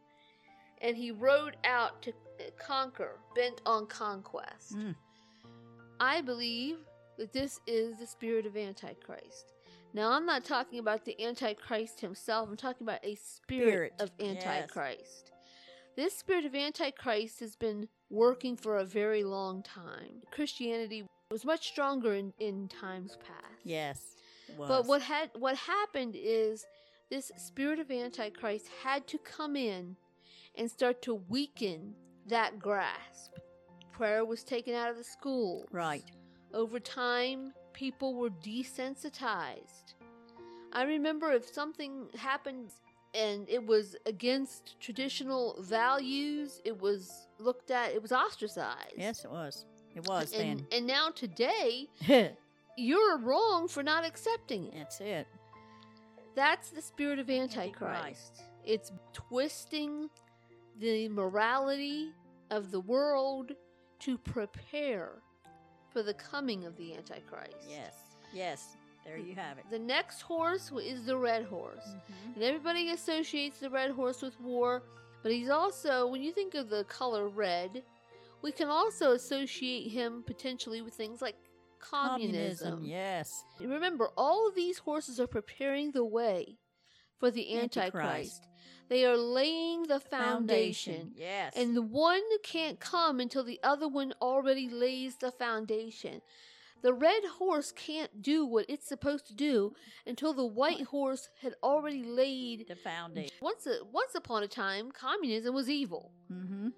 And 0.82 0.96
he 0.96 1.10
rode 1.10 1.58
out 1.64 2.02
to 2.04 2.14
conquer, 2.60 3.18
bent 3.36 3.62
on 3.66 3.88
conquest. 3.88 4.76
Mm. 4.76 4.96
I 6.00 6.22
believe 6.22 6.78
that 7.18 7.34
this 7.34 7.60
is 7.66 7.98
the 7.98 8.06
spirit 8.06 8.46
of 8.46 8.56
Antichrist. 8.56 9.54
Now, 9.94 10.12
I'm 10.12 10.26
not 10.26 10.44
talking 10.44 10.80
about 10.80 11.06
the 11.06 11.20
Antichrist 11.24 12.02
himself, 12.02 12.50
I'm 12.50 12.58
talking 12.58 12.86
about 12.86 13.04
a 13.04 13.16
spirit, 13.16 13.94
Spirit, 13.94 13.94
of 14.00 14.12
yes. 14.20 14.46
Antichrist. 14.46 15.32
This 15.96 16.16
spirit 16.16 16.46
of 16.46 16.54
Antichrist 16.54 17.40
has 17.40 17.56
been 17.56 17.88
working 18.10 18.56
for 18.56 18.78
a 18.78 18.86
very 18.86 19.24
long 19.24 19.64
time. 19.64 20.22
Christianity 20.32 21.06
was 21.32 21.44
much 21.44 21.68
stronger 21.68 22.14
in, 22.14 22.34
in 22.40 22.68
times 22.68 23.18
past. 23.26 23.62
Yes. 23.64 24.16
But 24.58 24.86
what 24.86 25.02
had 25.02 25.32
what 25.34 25.58
happened 25.58 26.16
is 26.18 26.66
this 27.10 27.32
spirit 27.38 27.80
of 27.80 27.92
Antichrist 27.92 28.68
had 28.84 29.08
to 29.08 29.18
come 29.18 29.56
in 29.56 29.96
and 30.56 30.70
start 30.70 31.02
to 31.04 31.16
weaken 31.16 31.96
that 32.28 32.60
grasp. 32.60 33.34
Prayer 33.92 34.24
was 34.26 34.44
taken 34.44 34.74
out 34.76 34.92
of 34.92 34.98
the 34.98 35.04
schools. 35.04 35.66
Right. 35.72 36.04
Over 36.54 36.80
time, 36.80 37.54
people 37.78 38.16
were 38.16 38.32
desensitized. 38.32 39.94
I 40.74 40.82
remember 40.84 41.32
if 41.32 41.48
something 41.48 42.08
happened 42.18 42.72
and 43.14 43.48
it 43.48 43.64
was 43.64 43.96
against 44.08 44.80
traditional 44.80 45.62
values, 45.62 46.60
it 46.66 46.82
was 46.82 47.28
looked 47.38 47.70
at, 47.70 47.92
it 47.92 48.02
was 48.02 48.12
ostracized. 48.12 48.96
Yes, 48.98 49.24
it 49.24 49.30
was. 49.30 49.66
It 49.96 50.08
was 50.08 50.34
And, 50.34 50.66
and 50.72 50.88
now 50.88 51.12
today, 51.12 51.88
you're 52.78 53.18
wrong 53.20 53.68
for 53.68 53.84
not 53.84 54.04
accepting 54.04 54.66
it. 54.66 54.74
That's 54.74 55.02
it. 55.02 55.28
That's 56.36 56.72
the 56.72 56.82
spirit 56.82 57.20
of 57.20 57.30
Antichrist. 57.30 57.84
Antichrist. 57.84 58.42
It's 58.66 58.92
twisting 59.14 60.10
the 60.80 61.10
morality 61.10 62.10
of 62.50 62.72
the 62.72 62.80
world 62.80 63.52
to 64.00 64.18
prepare 64.18 65.22
for 65.92 66.04
the 66.04 66.14
coming 66.14 66.66
of 66.66 66.76
the 66.78 66.94
Antichrist. 66.96 67.68
Yes. 67.70 67.96
Yes. 68.34 68.78
There 69.06 69.18
you 69.18 69.36
have 69.36 69.58
it. 69.58 69.66
The 69.72 69.80
next 69.80 70.22
horse 70.22 70.72
is 70.84 71.06
the 71.06 71.18
red 71.18 71.46
horse. 71.46 71.88
Mhm. 71.88 72.36
And 72.36 72.44
everybody 72.44 72.90
associates 72.92 73.60
the 73.60 73.70
red 73.70 73.92
horse 73.92 74.22
with 74.22 74.40
war, 74.42 74.84
but 75.24 75.32
he's 75.32 75.50
also, 75.50 76.08
when 76.08 76.22
you 76.22 76.34
think 76.34 76.56
of 76.56 76.70
the 76.70 76.84
color 76.86 77.30
red, 77.30 77.84
we 78.42 78.52
can 78.52 78.68
also 78.68 79.14
associate 79.14 79.90
him 79.90 80.24
potentially 80.24 80.82
with 80.82 80.94
things 80.94 81.22
like 81.22 81.38
communism. 81.80 82.84
Yes. 82.84 83.44
Remember, 83.60 84.10
all 84.18 84.48
of 84.48 84.56
these 84.56 84.78
horses 84.80 85.20
are 85.20 85.28
preparing 85.28 85.92
the 85.92 86.04
way 86.06 86.58
for 87.18 87.32
the 87.32 87.58
Antichrist. 87.58 87.96
Antichrist. 87.96 88.48
They 88.90 89.06
are 89.06 89.18
laying 89.18 89.84
the 89.84 90.00
foundation. 90.00 91.12
Yes. 91.16 91.54
And 91.56 91.76
the 91.76 91.82
one 91.82 92.22
can't 92.44 92.80
come 92.80 93.20
until 93.20 93.44
the 93.44 93.60
other 93.64 93.88
one 93.88 94.14
already 94.22 94.70
lays 94.70 95.18
the 95.18 95.32
foundation. 95.32 96.22
The 96.84 96.94
red 96.94 97.24
horse 97.38 97.72
can't 97.72 98.22
do 98.22 98.46
what 98.46 98.66
it's 98.70 98.88
supposed 98.88 99.28
to 99.28 99.34
do 99.34 99.74
until 100.06 100.34
the 100.34 100.46
white 100.46 100.84
horse 100.84 101.30
had 101.42 101.56
already 101.64 102.04
laid. 102.04 102.68
the 102.68 102.76
foundation. 102.76 103.36
Once, 103.42 103.66
a, 103.66 103.80
once 103.92 104.14
upon 104.16 104.44
a 104.44 104.48
time, 104.48 104.92
communism 104.92 105.54
was 105.56 105.70
evil. 105.70 106.12
Mm-hmm. 106.32 106.70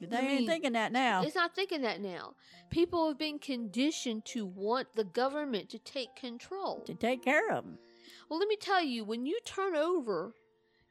They 0.00 0.16
I 0.16 0.20
ain't 0.20 0.38
mean, 0.40 0.46
thinking 0.48 0.72
that 0.72 0.90
now. 0.92 1.22
It's 1.22 1.36
not 1.36 1.54
thinking 1.54 1.82
that 1.82 2.00
now. 2.00 2.34
People 2.70 3.06
have 3.06 3.18
been 3.18 3.38
conditioned 3.38 4.24
to 4.26 4.44
want 4.44 4.88
the 4.96 5.04
government 5.04 5.68
to 5.70 5.78
take 5.78 6.16
control. 6.16 6.82
To 6.86 6.94
take 6.94 7.22
care 7.22 7.50
of 7.50 7.64
them. 7.64 7.78
Well, 8.28 8.38
let 8.38 8.48
me 8.48 8.56
tell 8.56 8.82
you, 8.82 9.04
when 9.04 9.26
you 9.26 9.38
turn 9.44 9.76
over 9.76 10.34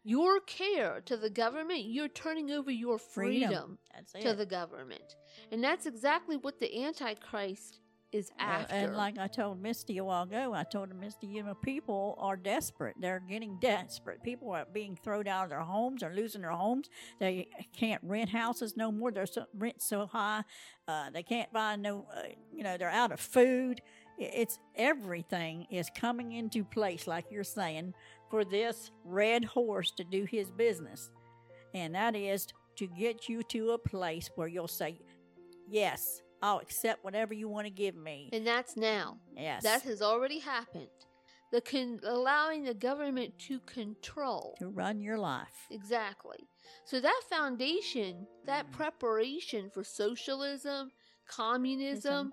your 0.03 0.39
care 0.41 1.01
to 1.05 1.17
the 1.17 1.29
government, 1.29 1.86
you're 1.86 2.08
turning 2.08 2.51
over 2.51 2.72
your 2.72 2.98
freedom, 2.98 3.77
Freedom. 4.12 4.29
To 4.29 4.34
the 4.36 4.46
government. 4.46 5.15
And 5.51 5.63
that's 5.63 5.86
exactly 5.86 6.38
what 6.38 6.60
the 6.60 6.84
Antichrist 6.84 7.79
is 8.12 8.29
after. 8.39 8.74
and 8.74 8.96
like 8.96 9.17
I 9.17 9.27
told 9.27 9.62
Misty 9.62 9.98
a 9.98 10.03
while 10.03 10.24
ago, 10.24 10.53
I 10.53 10.63
told 10.63 10.93
Misty, 10.93 11.27
you 11.27 11.43
know, 11.43 11.53
people 11.53 12.17
are 12.20 12.36
desperate. 12.36 12.96
They're 13.00 13.22
getting 13.22 13.58
desperate. 13.62 14.22
People 14.24 14.51
are 14.51 14.65
being 14.72 14.98
thrown 15.01 15.27
out 15.27 15.46
of 15.46 15.50
their 15.50 15.62
homes. 15.62 16.01
They're 16.01 16.13
losing 16.13 16.41
their 16.41 16.51
homes. 16.51 16.89
They 17.20 17.48
can't 17.75 18.01
rent 18.03 18.29
houses 18.29 18.75
no 18.75 18.91
more. 18.91 19.12
Their 19.12 19.25
so, 19.25 19.46
rent 19.53 19.81
so 19.81 20.08
high. 20.08 20.43
Uh, 20.88 21.10
they 21.12 21.24
can't 21.24 21.51
buy 21.53 21.77
no, 21.77 22.05
uh, 22.15 22.24
you 22.53 22.63
know, 22.63 22.77
they're 22.77 22.89
out 22.89 23.12
of 23.12 23.20
food. 23.20 23.81
It's 24.17 24.60
everything 24.75 25.67
is 25.72 25.89
coming 25.96 26.34
into 26.34 26.63
place, 26.63 27.08
like 27.08 27.25
you're 27.31 27.43
saying, 27.43 27.93
for 28.31 28.45
this 28.45 28.89
red 29.03 29.43
horse 29.43 29.91
to 29.91 30.03
do 30.05 30.23
his 30.23 30.50
business. 30.50 31.11
And 31.75 31.93
that 31.93 32.15
is 32.15 32.47
to 32.77 32.88
get 32.88 33.29
you 33.29 33.43
to 33.43 33.71
a 33.71 33.77
place 33.77 34.31
where 34.35 34.47
you'll 34.47 34.67
say, 34.67 34.97
Yes, 35.69 36.21
I'll 36.41 36.59
accept 36.59 37.03
whatever 37.03 37.33
you 37.33 37.47
want 37.47 37.67
to 37.67 37.71
give 37.71 37.95
me. 37.95 38.29
and 38.33 38.47
that's 38.47 38.75
now. 38.75 39.17
Yes. 39.38 39.63
That 39.63 39.83
has 39.83 40.01
already 40.01 40.39
happened. 40.39 40.88
The 41.51 41.61
con- 41.61 42.00
allowing 42.05 42.63
the 42.63 42.73
government 42.73 43.38
to 43.47 43.59
control. 43.59 44.55
to 44.59 44.69
run 44.69 45.01
your 45.01 45.17
life. 45.17 45.67
Exactly. 45.69 46.47
So 46.85 47.01
that 47.01 47.21
foundation, 47.29 48.25
that 48.45 48.69
mm. 48.69 48.71
preparation 48.71 49.69
for 49.69 49.83
socialism, 49.83 50.91
communism, 51.27 52.31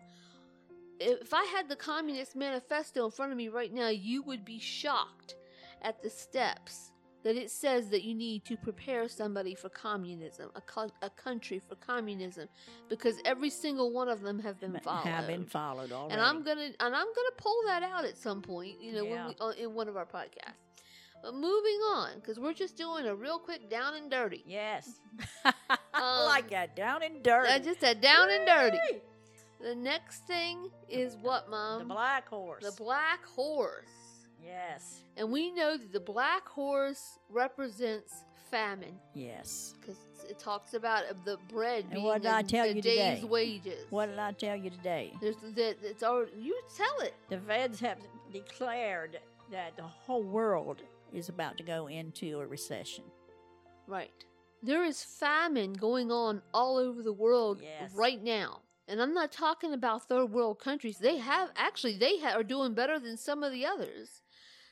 if 1.01 1.35
I 1.35 1.45
had 1.45 1.69
the 1.69 1.77
Communist 1.77 2.37
Manifesto 2.37 3.05
in 3.05 3.11
front 3.11 3.33
of 3.33 3.39
me 3.39 3.49
right 3.49 3.73
now, 3.73 3.89
you 3.89 4.23
would 4.23 4.45
be 4.45 4.59
shocked 4.59 5.35
at 5.83 6.03
the 6.03 6.11
steps 6.11 6.91
that 7.25 7.35
it 7.37 7.51
says 7.51 7.89
that 7.91 8.05
you 8.05 8.15
need 8.15 8.45
to 8.45 8.57
prepare 8.57 9.09
somebody 9.09 9.55
for 9.55 9.69
communism, 9.69 10.51
a, 10.55 10.61
co- 10.61 10.91
a 11.03 11.11
country 11.11 11.59
for 11.59 11.75
communism, 11.75 12.49
because 12.89 13.17
every 13.25 13.51
single 13.51 13.91
one 13.93 14.09
of 14.09 14.23
them 14.23 14.39
have 14.39 14.61
been 14.61 14.79
followed. 14.85 15.05
Have 15.07 15.27
been 15.27 15.45
followed 15.45 15.91
already. 15.91 16.13
and 16.13 16.23
I'm 16.23 16.43
gonna 16.45 16.71
and 16.81 16.95
I'm 16.95 17.07
gonna 17.07 17.37
pull 17.37 17.57
that 17.67 17.83
out 17.83 18.05
at 18.05 18.17
some 18.17 18.41
point, 18.41 18.81
you 18.81 18.93
know, 18.93 19.03
Yeah. 19.05 19.27
when 19.27 19.29
we, 19.29 19.35
uh, 19.41 19.51
in 19.65 19.75
one 19.75 19.89
of 19.89 19.97
our 19.97 20.07
podcasts. 20.07 20.55
But 21.21 21.35
moving 21.35 21.81
on, 21.93 22.11
because 22.15 22.39
we're 22.39 22.53
just 22.55 22.77
doing 22.77 23.05
a 23.07 23.15
real 23.15 23.41
quick 23.41 23.69
down 23.69 23.95
and 23.95 24.09
dirty. 24.09 24.45
Yes. 24.47 25.01
I 25.93 26.25
like 26.27 26.49
that. 26.51 26.77
Down 26.77 27.03
and 27.03 27.21
dirty. 27.25 27.49
Uh, 27.53 27.59
just 27.59 27.83
a 27.83 27.97
down 27.97 28.31
and 28.31 28.47
dirty. 28.47 29.01
The 29.61 29.75
next 29.75 30.25
thing 30.29 30.71
is 30.89 31.17
what, 31.21 31.51
Mom? 31.51 31.81
The 31.81 31.85
black 31.95 32.29
horse. 32.29 32.63
The 32.65 32.71
black 32.81 33.25
horse. 33.27 33.89
Yes. 34.43 35.03
And 35.17 35.31
we 35.31 35.51
know 35.51 35.77
that 35.77 35.93
the 35.93 36.01
black 36.01 36.49
horse 36.49 37.19
represents 37.31 38.25
famine 38.51 38.95
Yes. 39.15 39.75
because 39.81 39.99
it 40.29 40.39
talks 40.39 40.75
about 40.75 41.05
the 41.25 41.37
bread 41.49 41.85
And 41.85 41.95
being 41.95 42.05
what 42.05 42.23
did 42.23 42.29
a, 42.31 42.35
I 42.37 42.43
tell 42.43 42.65
a 42.65 42.69
you 42.73 42.81
day's 42.83 43.19
today? 43.21 43.29
wages. 43.29 43.87
What 43.91 44.07
did 44.07 44.19
I 44.19 44.33
tell 44.33 44.57
you 44.57 44.71
today? 44.71 45.13
There's 45.21 45.37
that 45.37 45.77
it's 45.83 46.03
already 46.03 46.33
you 46.41 46.59
tell 46.77 47.01
it. 47.07 47.15
The 47.29 47.39
feds 47.39 47.81
have 47.81 47.99
declared 48.33 49.19
that 49.51 49.77
the 49.77 49.83
whole 49.83 50.23
world 50.23 50.83
is 51.13 51.29
about 51.29 51.57
to 51.59 51.63
go 51.63 51.87
into 51.89 52.41
a 52.41 52.47
recession. 52.47 53.05
Right. 53.87 54.25
There 54.63 54.85
is 54.85 55.03
famine 55.03 55.73
going 55.75 56.11
on 56.11 56.43
all 56.53 56.77
over 56.79 57.03
the 57.03 57.13
world 57.13 57.61
Yes. 57.63 57.93
right 57.95 58.23
now. 58.23 58.61
And 58.87 59.03
I'm 59.03 59.13
not 59.15 59.31
talking 59.33 59.75
about 59.75 60.09
third 60.09 60.33
world 60.33 60.59
countries. 60.59 60.99
They 60.99 61.19
have 61.19 61.51
actually 61.57 61.99
they 61.99 62.19
ha- 62.19 62.33
are 62.35 62.43
doing 62.43 62.73
better 62.75 62.99
than 62.99 63.17
some 63.19 63.43
of 63.43 63.53
the 63.53 63.67
others. 63.67 64.23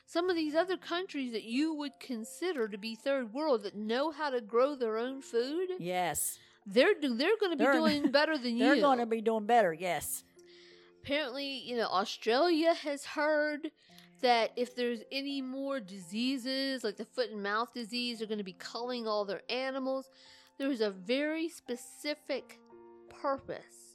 Some 0.09 0.29
of 0.29 0.37
these 0.37 0.55
other 0.55 0.77
countries 0.77 1.33
that 1.33 1.43
you 1.43 1.73
would 1.73 1.99
consider 1.99 2.69
to 2.69 2.77
be 2.77 2.95
third 2.95 3.33
world 3.33 3.63
that 3.63 3.75
know 3.75 4.09
how 4.11 4.29
to 4.29 4.39
grow 4.39 4.73
their 4.73 4.97
own 4.97 5.21
food, 5.21 5.67
Yes. 5.79 6.39
they're 6.65 6.93
do- 6.99 7.13
they're 7.15 7.37
going 7.39 7.51
to 7.51 7.57
be 7.57 7.65
They're- 7.65 7.73
doing 7.81 8.09
better 8.11 8.37
than 8.37 8.55
you. 8.57 8.63
They're 8.63 8.81
going 8.81 8.99
to 8.99 9.05
be 9.05 9.19
doing 9.21 9.45
better. 9.45 9.73
Yes. 9.73 10.23
Apparently, 11.03 11.59
you 11.59 11.75
know, 11.75 11.87
Australia 11.87 12.73
has 12.73 13.03
heard 13.05 13.69
that 14.21 14.51
if 14.55 14.75
there's 14.75 15.01
any 15.11 15.41
more 15.41 15.79
diseases 15.79 16.83
like 16.83 16.95
the 16.97 17.05
foot 17.05 17.29
and 17.29 17.43
mouth 17.43 17.73
disease, 17.73 18.19
they're 18.19 18.27
going 18.27 18.37
to 18.39 18.43
be 18.43 18.53
culling 18.53 19.07
all 19.07 19.25
their 19.25 19.41
animals. 19.49 20.09
There's 20.57 20.81
a 20.81 20.89
very 20.89 21.49
specific 21.49 22.59
purpose. 23.21 23.86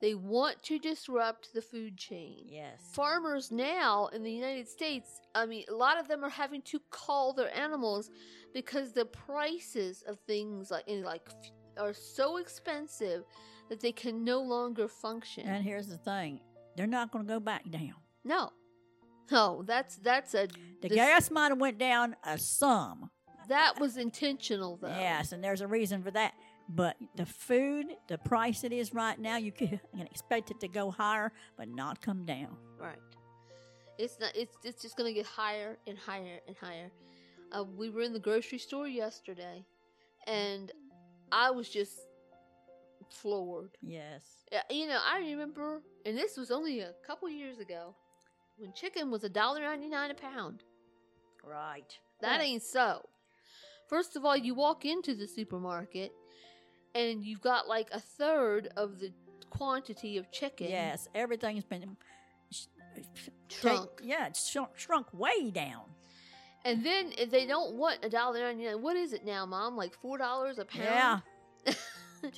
They 0.00 0.14
want 0.14 0.62
to 0.64 0.78
disrupt 0.78 1.54
the 1.54 1.62
food 1.62 1.96
chain. 1.96 2.44
Yes. 2.48 2.80
Farmers 2.92 3.50
now 3.50 4.08
in 4.12 4.22
the 4.22 4.30
United 4.32 4.68
States, 4.68 5.20
I 5.34 5.46
mean, 5.46 5.64
a 5.70 5.74
lot 5.74 5.98
of 5.98 6.06
them 6.06 6.22
are 6.24 6.28
having 6.30 6.60
to 6.62 6.80
cull 6.90 7.32
their 7.32 7.54
animals 7.56 8.10
because 8.52 8.92
the 8.92 9.06
prices 9.06 10.04
of 10.06 10.18
things 10.26 10.70
like 10.70 10.86
in 10.86 11.02
like 11.02 11.28
are 11.78 11.94
so 11.94 12.36
expensive 12.36 13.24
that 13.70 13.80
they 13.80 13.92
can 13.92 14.22
no 14.24 14.40
longer 14.42 14.86
function. 14.86 15.46
And 15.46 15.64
here's 15.64 15.88
the 15.88 15.98
thing 15.98 16.40
they're 16.76 16.86
not 16.86 17.10
going 17.10 17.24
to 17.26 17.32
go 17.32 17.40
back 17.40 17.68
down. 17.70 17.94
No, 18.22 18.50
no, 19.30 19.62
that's 19.66 19.96
that's 19.96 20.34
a 20.34 20.46
The 20.82 20.88
this- 20.88 20.94
gas 20.96 21.30
might 21.30 21.48
have 21.48 21.58
went 21.60 21.78
down 21.78 22.16
a 22.22 22.36
sum. 22.38 23.10
that 23.48 23.80
was 23.80 23.96
intentional 23.96 24.76
though. 24.76 24.88
Yes, 24.88 25.32
and 25.32 25.42
there's 25.42 25.60
a 25.62 25.66
reason 25.66 26.02
for 26.02 26.10
that. 26.10 26.34
But 26.68 26.96
the 27.14 27.26
food, 27.26 27.86
the 28.08 28.18
price 28.18 28.64
it 28.64 28.72
is 28.72 28.92
right 28.92 29.18
now, 29.18 29.36
you 29.36 29.52
can, 29.52 29.68
you 29.92 29.98
can 29.98 30.06
expect 30.06 30.50
it 30.50 30.60
to 30.60 30.68
go 30.68 30.90
higher, 30.90 31.32
but 31.56 31.68
not 31.68 32.00
come 32.00 32.24
down. 32.24 32.56
right. 32.80 32.98
It's 33.98 34.18
not. 34.20 34.32
It's 34.36 34.54
it's 34.62 34.82
just 34.82 34.94
gonna 34.98 35.14
get 35.14 35.24
higher 35.24 35.78
and 35.86 35.96
higher 35.96 36.40
and 36.46 36.54
higher. 36.54 36.90
Uh, 37.50 37.64
we 37.64 37.88
were 37.88 38.02
in 38.02 38.12
the 38.12 38.20
grocery 38.20 38.58
store 38.58 38.86
yesterday, 38.86 39.64
and 40.26 40.70
I 41.32 41.50
was 41.50 41.70
just 41.70 41.94
floored. 43.08 43.70
Yes. 43.80 44.22
You 44.70 44.86
know, 44.86 44.98
I 45.02 45.20
remember, 45.20 45.80
and 46.04 46.14
this 46.14 46.36
was 46.36 46.50
only 46.50 46.80
a 46.80 46.92
couple 47.06 47.30
years 47.30 47.58
ago, 47.58 47.94
when 48.58 48.74
chicken 48.74 49.10
was 49.10 49.24
a 49.24 49.30
dollar 49.30 49.62
ninety 49.62 49.88
nine 49.88 50.10
a 50.10 50.14
pound. 50.14 50.62
Right. 51.42 51.96
That 52.20 52.42
ain't 52.42 52.62
so. 52.64 53.00
First 53.88 54.16
of 54.16 54.26
all, 54.26 54.36
you 54.36 54.54
walk 54.54 54.84
into 54.84 55.14
the 55.14 55.26
supermarket 55.26 56.12
and 56.96 57.24
you've 57.24 57.40
got 57.42 57.68
like 57.68 57.88
a 57.92 58.00
third 58.00 58.68
of 58.76 58.98
the 58.98 59.12
quantity 59.50 60.18
of 60.18 60.30
chicken 60.32 60.68
Yes, 60.68 61.08
everything's 61.14 61.64
been 61.64 61.96
sh- 62.50 62.66
trunk. 63.48 63.98
take- 63.98 64.08
yeah, 64.08 64.26
it's 64.26 64.48
shrunk, 64.48 64.70
shrunk 64.76 65.06
way 65.12 65.50
down. 65.50 65.84
And 66.64 66.84
then 66.84 67.12
if 67.16 67.30
they 67.30 67.46
don't 67.46 67.74
want 67.74 68.04
a 68.04 68.08
dollar 68.08 68.40
ninety 68.40 68.64
nine. 68.64 68.82
What 68.82 68.96
is 68.96 69.12
it 69.12 69.24
now, 69.24 69.46
Mom? 69.46 69.76
Like 69.76 69.94
four 69.94 70.18
dollars 70.18 70.58
a 70.58 70.64
pound? 70.64 70.84
Yeah. 70.84 71.20
and 72.24 72.32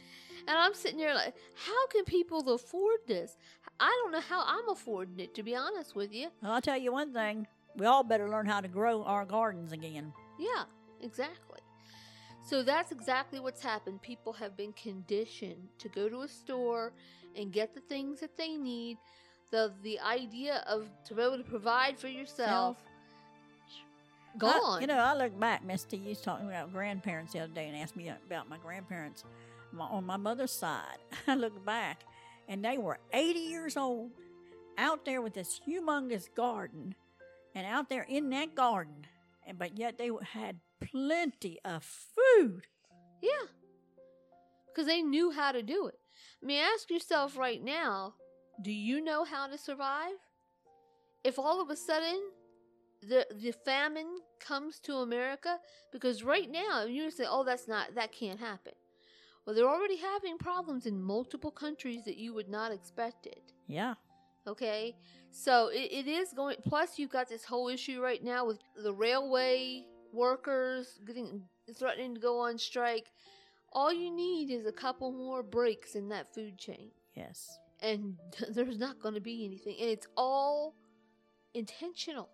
I'm 0.47 0.75
sitting 0.75 0.99
there 0.99 1.15
like, 1.15 1.35
how 1.55 1.87
can 1.87 2.05
people 2.05 2.53
afford 2.53 2.99
this? 3.07 3.37
I 3.81 3.88
don't 4.03 4.12
know 4.12 4.21
how 4.21 4.43
I'm 4.47 4.69
affording 4.69 5.19
it, 5.21 5.35
to 5.37 5.43
be 5.43 5.55
honest 5.57 5.95
with 5.97 6.12
you. 6.12 6.29
Well, 6.43 6.53
I'll 6.53 6.61
tell 6.61 6.77
you 6.77 6.93
one 6.93 7.15
thing. 7.15 7.47
We 7.77 7.87
all 7.87 8.03
better 8.03 8.29
learn 8.29 8.45
how 8.47 8.61
to 8.61 8.69
grow 8.69 9.03
our 9.05 9.25
gardens 9.25 9.73
again. 9.73 10.12
Yeah, 10.38 10.65
exactly. 11.00 11.48
So 12.49 12.62
that's 12.62 12.93
exactly 12.93 13.40
what's 13.40 13.62
happened. 13.62 14.00
People 14.00 14.33
have 14.33 14.57
been 14.57 14.73
conditioned 14.73 15.69
to 15.81 15.90
go 15.90 16.09
to 16.09 16.23
a 16.23 16.28
store 16.28 16.95
and 17.37 17.52
get 17.52 17.75
the 17.75 17.81
things 17.81 18.21
that 18.21 18.38
they 18.38 18.57
need. 18.57 18.97
The 19.50 19.75
the 19.83 20.00
idea 20.00 20.64
of 20.67 20.88
to 21.05 21.14
be 21.14 21.21
able 21.21 21.37
to 21.37 21.45
provide 21.45 21.99
for 21.99 22.09
yourself 22.09 22.78
I- 24.35 24.38
gone. 24.38 24.81
you 24.81 24.87
know, 24.87 24.97
I 24.97 25.14
look 25.14 25.38
back, 25.38 25.62
Misty. 25.62 25.99
You 25.99 26.09
was 26.11 26.23
talking 26.23 26.47
about 26.47 26.73
grandparents 26.73 27.35
the 27.35 27.40
other 27.40 27.52
day 27.52 27.69
and 27.69 27.76
asked 27.76 27.97
me 27.97 28.11
about 28.26 28.49
my 28.49 28.57
grandparents 28.57 29.25
my, 29.71 29.85
on 29.85 30.07
my 30.07 30.17
mother's 30.17 30.52
side. 30.52 30.99
I 31.26 31.35
look 31.35 31.62
back, 31.67 32.05
and 32.49 32.64
they 32.64 32.78
were 32.78 32.99
80 33.12 33.38
years 33.40 33.76
old, 33.76 34.11
out 34.78 35.05
there 35.05 35.21
with 35.21 35.35
this 35.35 35.61
humongous 35.69 36.33
garden, 36.35 36.95
and 37.55 37.67
out 37.67 37.90
there 37.90 38.07
in 38.09 38.31
that 38.31 38.55
garden, 38.55 39.07
and 39.47 39.59
but 39.59 39.76
yet 39.78 39.99
they 39.99 40.11
had 40.33 40.57
plenty 40.81 41.59
of 41.65 41.85
food. 41.85 42.67
yeah. 43.23 43.47
Because 44.67 44.87
they 44.87 45.03
knew 45.03 45.31
how 45.31 45.53
to 45.53 45.63
do 45.63 45.87
it. 45.89 45.99
I 46.43 46.47
mean, 46.47 46.63
ask 46.63 46.91
yourself 46.91 47.37
right 47.37 47.63
now, 47.63 48.15
do 48.63 48.71
you 48.71 49.03
know 49.03 49.25
how 49.25 49.47
to 49.49 49.59
survive? 49.59 50.15
If 51.25 51.39
all 51.39 51.61
of 51.61 51.71
a 51.71 51.77
sudden 51.77 52.21
the 53.03 53.27
the 53.43 53.53
famine 53.65 54.19
comes 54.41 54.79
to 54.81 54.97
America, 54.97 55.59
because 55.93 56.23
right 56.25 56.51
now 56.51 56.85
you 56.85 57.11
say, 57.11 57.27
"Oh, 57.29 57.45
that's 57.45 57.69
not 57.69 57.95
that 57.95 58.13
can't 58.13 58.41
happen." 58.41 58.73
Well, 59.45 59.55
they're 59.55 59.69
already 59.69 59.97
having 59.97 60.39
problems 60.39 60.87
in 60.87 61.03
multiple 61.03 61.51
countries 61.51 62.05
that 62.05 62.17
you 62.17 62.35
would 62.35 62.49
not 62.49 62.73
expect 62.73 63.27
it. 63.27 63.53
Yeah, 63.67 63.95
Okay, 64.49 64.97
so 65.31 65.69
it, 65.69 65.91
it 65.93 66.07
is 66.09 66.33
going. 66.33 66.57
Plus, 66.65 66.99
you've 66.99 67.11
got 67.11 67.29
this 67.29 67.45
whole 67.45 67.69
issue 67.69 68.01
right 68.01 68.25
now 68.25 68.47
with 68.47 68.59
the 68.83 68.93
railway 68.95 69.85
workers 70.12 70.99
getting 71.07 71.43
threatening 71.79 72.15
to 72.15 72.21
go 72.21 72.41
on 72.41 72.59
strike. 72.59 73.07
All 73.73 73.93
you 73.93 74.11
need 74.11 74.50
is 74.50 74.67
a 74.67 74.73
couple 74.73 75.12
more 75.12 75.43
breaks 75.43 75.95
in 75.95 76.09
that 76.09 76.33
food 76.35 76.57
chain, 76.59 76.91
Yes. 77.15 77.59
and 77.83 78.17
there's 78.50 78.79
not 78.79 79.00
going 79.00 79.15
to 79.15 79.21
be 79.21 79.45
anything. 79.45 79.77
And 79.81 79.91
it's 79.91 80.07
all 80.17 80.75
intentional. 81.55 82.29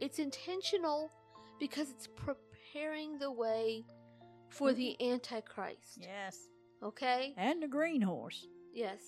It's 0.00 0.18
intentional 0.18 1.10
because 1.58 1.90
it's 1.90 2.08
preparing 2.08 3.18
the 3.18 3.30
way 3.30 3.84
for 4.48 4.72
the 4.72 4.96
Antichrist. 5.00 5.98
Yes. 5.98 6.36
Okay? 6.82 7.34
And 7.36 7.62
the 7.62 7.68
green 7.68 8.02
horse. 8.02 8.46
Yes. 8.74 8.98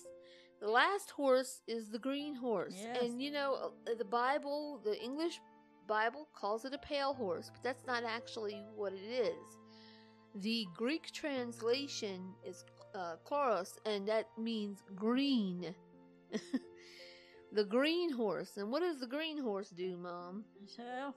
The 0.61 0.69
last 0.69 1.11
horse 1.11 1.61
is 1.67 1.89
the 1.89 1.99
green 1.99 2.35
horse. 2.35 2.75
Yes. 2.77 2.97
And 3.01 3.21
you 3.21 3.31
know, 3.31 3.71
uh, 3.87 3.95
the 3.97 4.05
Bible, 4.05 4.79
the 4.85 4.97
English 5.01 5.41
Bible 5.87 6.27
calls 6.33 6.65
it 6.65 6.73
a 6.73 6.77
pale 6.77 7.13
horse, 7.13 7.49
but 7.53 7.63
that's 7.63 7.85
not 7.85 8.03
actually 8.03 8.61
what 8.75 8.93
it 8.93 9.05
is. 9.05 9.57
The 10.35 10.65
Greek 10.75 11.11
translation 11.11 12.33
is 12.45 12.63
uh, 12.95 13.15
chloros, 13.25 13.77
and 13.85 14.07
that 14.07 14.27
means 14.37 14.83
green. 14.95 15.73
the 17.53 17.63
green 17.63 18.11
horse. 18.11 18.57
And 18.57 18.71
what 18.71 18.81
does 18.81 18.99
the 18.99 19.07
green 19.07 19.37
horse 19.39 19.69
do, 19.69 19.97
Mom? 19.97 20.43
So 20.65 21.13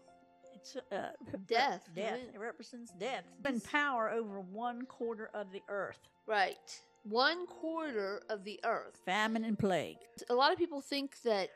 it's 0.54 0.76
uh, 0.92 1.10
Death, 1.46 1.88
Death. 1.94 2.12
right? 2.12 2.30
It 2.34 2.38
represents 2.38 2.92
death. 2.98 3.24
And 3.44 3.62
power 3.64 4.10
over 4.10 4.40
one 4.40 4.82
quarter 4.82 5.30
of 5.34 5.50
the 5.52 5.62
earth. 5.68 5.98
Right. 6.26 6.80
One 7.04 7.46
quarter 7.46 8.22
of 8.28 8.44
the 8.44 8.60
earth. 8.64 8.98
Famine 9.04 9.44
and 9.44 9.58
plague. 9.58 9.98
a 10.28 10.34
lot 10.34 10.52
of 10.52 10.58
people 10.58 10.80
think 10.80 11.22
that 11.22 11.50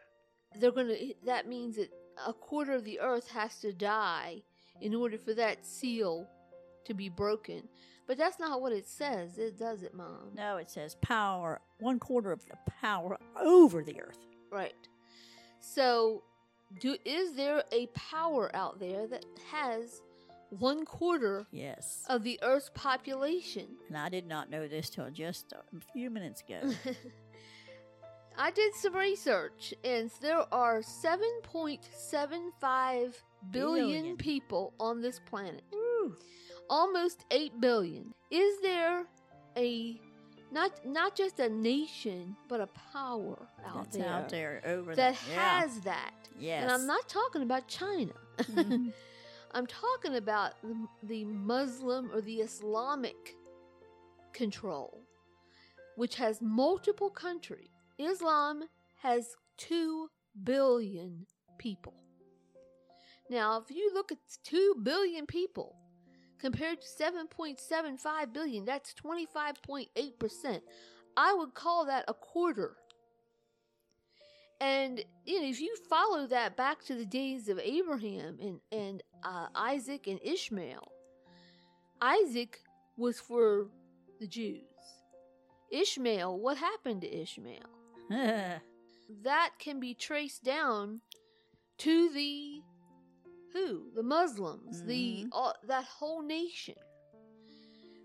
they're 0.59 0.73
going 0.73 0.89
to 0.89 1.15
that 1.27 1.49
means 1.49 1.77
that 1.77 1.91
a 2.27 2.33
quarter 2.33 2.73
of 2.73 2.85
the 2.85 3.01
earth 3.01 3.29
has 3.31 3.59
to 3.61 3.73
die 3.73 4.43
in 4.81 4.95
order 4.95 5.19
for 5.19 5.35
that 5.35 5.65
seal 5.67 6.27
to 6.85 6.95
be 6.95 7.09
broken 7.09 7.63
but 8.07 8.17
that's 8.19 8.41
not 8.41 8.61
what 8.61 8.73
it 8.73 8.87
says 8.89 9.39
it 9.39 9.59
does 9.59 9.83
it 9.83 9.95
mom 9.95 10.31
No, 10.35 10.57
it 10.57 10.69
says 10.71 10.97
power, 11.03 11.61
one 11.79 11.99
quarter 11.99 12.33
of 12.33 12.45
the 12.47 12.57
power 12.81 13.19
over 13.41 13.83
the 13.83 14.01
earth. 14.01 14.19
right 14.51 14.75
so 15.61 16.23
do 16.81 16.97
is 17.05 17.35
there 17.35 17.63
a 17.73 17.87
power 17.89 18.51
out 18.55 18.79
there 18.81 19.07
that 19.09 19.25
has 19.51 20.01
one 20.51 20.85
quarter 20.85 21.47
Yes. 21.53 22.05
of 22.09 22.23
the 22.25 22.39
earth's 22.43 22.71
population 22.75 23.67
And 23.89 23.97
I 23.99 24.09
did 24.09 24.27
not 24.27 24.51
know 24.51 24.67
this 24.67 24.91
till 24.91 25.11
just 25.11 25.53
a 25.53 25.63
few 25.93 26.11
minutes 26.11 26.43
ago. 26.43 26.73
I 28.39 28.51
did 28.51 28.75
some 28.75 28.95
research, 28.95 29.75
and 29.85 30.11
there 30.21 30.43
are 30.53 30.81
7.75 30.81 31.83
billion 32.63 33.23
Billion. 33.53 34.17
people 34.17 34.73
on 34.81 35.01
this 35.01 35.21
planet. 35.21 35.63
Woo. 35.73 36.17
Almost 36.69 37.25
8 37.31 37.61
billion. 37.61 38.13
Is 38.31 38.61
there 38.61 39.05
a 39.57 40.01
not 40.53 40.73
not 40.87 41.15
just 41.17 41.39
a 41.41 41.49
nation, 41.49 42.37
but 42.49 42.61
a 42.61 42.67
power 42.93 43.49
out 43.67 43.85
That's 43.85 43.97
there, 43.97 44.09
out 44.09 44.29
there 44.29 44.63
over 44.65 44.95
that 44.95 45.17
the, 45.17 45.31
yeah. 45.33 45.61
has 45.61 45.81
that? 45.81 46.15
Yes. 46.39 46.63
And 46.63 46.73
I'm 46.73 46.87
not 46.87 47.09
talking 47.09 47.43
about 47.43 47.67
China. 47.69 48.13
Mhm. 48.39 48.93
I'm 49.53 49.67
talking 49.67 50.15
about 50.15 50.53
the, 50.63 50.77
the 51.03 51.25
Muslim 51.25 52.11
or 52.15 52.21
the 52.21 52.37
Islamic 52.37 53.37
control, 54.33 55.01
which 55.97 56.15
has 56.17 56.41
multiple 56.41 57.11
countries. 57.11 57.70
Islam 58.01 58.65
has 59.03 59.37
2 59.59 60.09
billion 60.45 61.27
people. 61.59 61.95
Now, 63.29 63.63
if 63.63 63.75
you 63.75 63.91
look 63.95 64.11
at 64.11 64.19
2 64.45 64.77
billion 64.83 65.27
people 65.27 65.77
compared 66.39 66.81
to 66.81 66.87
7.75 66.87 68.33
billion, 68.33 68.65
that's 68.65 68.95
25.8%. 68.95 70.61
I 71.17 71.35
would 71.35 71.55
call 71.55 71.87
that 71.87 72.05
a 72.09 72.15
quarter. 72.15 72.77
And 74.61 75.03
you 75.25 75.41
know, 75.41 75.49
if 75.49 75.61
you 75.61 75.75
follow 75.89 76.27
that 76.27 76.57
back 76.57 76.85
to 76.85 76.95
the 76.95 77.07
days 77.07 77.49
of 77.49 77.59
Abraham 77.59 78.39
and 78.41 78.61
and 78.71 79.03
uh, 79.23 79.47
Isaac 79.55 80.07
and 80.07 80.21
Ishmael, 80.23 80.93
Isaac 82.03 82.61
was 82.97 83.19
for 83.19 83.69
the 84.21 84.27
Jews. 84.27 84.61
Ishmael, 85.71 86.39
what 86.39 86.59
happened 86.59 87.01
to 87.03 87.23
Ishmael? 87.23 87.80
That 89.25 89.51
can 89.59 89.81
be 89.81 89.95
traced 89.95 90.45
down 90.45 91.01
to 91.79 92.09
the 92.11 92.61
who? 93.53 93.91
The 93.95 94.03
Muslims, 94.05 94.85
the 94.85 95.25
Mhm. 95.25 95.29
uh, 95.33 95.53
that 95.67 95.85
whole 95.85 96.23
nation. 96.23 96.77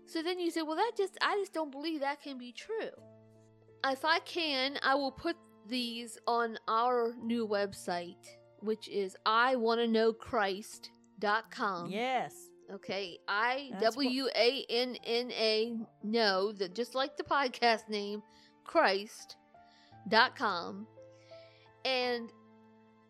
So 0.06 0.22
then 0.22 0.38
you 0.40 0.50
say, 0.50 0.62
well, 0.62 0.76
that 0.76 0.92
just 0.96 1.16
I 1.20 1.36
just 1.36 1.52
don't 1.52 1.70
believe 1.70 2.00
that 2.00 2.20
can 2.22 2.38
be 2.38 2.52
true. 2.52 2.90
If 3.84 4.04
I 4.04 4.18
can, 4.20 4.78
I 4.82 4.94
will 4.96 5.12
put 5.12 5.36
these 5.68 6.18
on 6.26 6.58
our 6.66 7.14
new 7.22 7.46
website, 7.46 8.24
which 8.60 8.88
is 8.88 9.16
I 9.26 9.54
want 9.56 9.80
to 9.80 9.86
know 9.86 10.12
Christ.com. 10.12 11.90
yes. 11.90 12.34
Okay, 12.68 13.16
I 13.28 13.70
W 13.78 13.78
A 13.78 13.78
N 13.78 13.78
N 13.78 13.78
A 13.78 13.80
That's 13.80 13.96
what- 13.96 14.04
W 14.06 14.28
A 14.34 14.66
N 14.68 14.96
N 15.04 15.30
A 15.32 15.78
know 16.02 16.50
that 16.52 16.74
just 16.74 16.96
like 16.96 17.16
the 17.16 17.22
podcast 17.22 17.88
name, 17.88 18.22
Christ.com. 20.08 20.86
And 21.84 22.30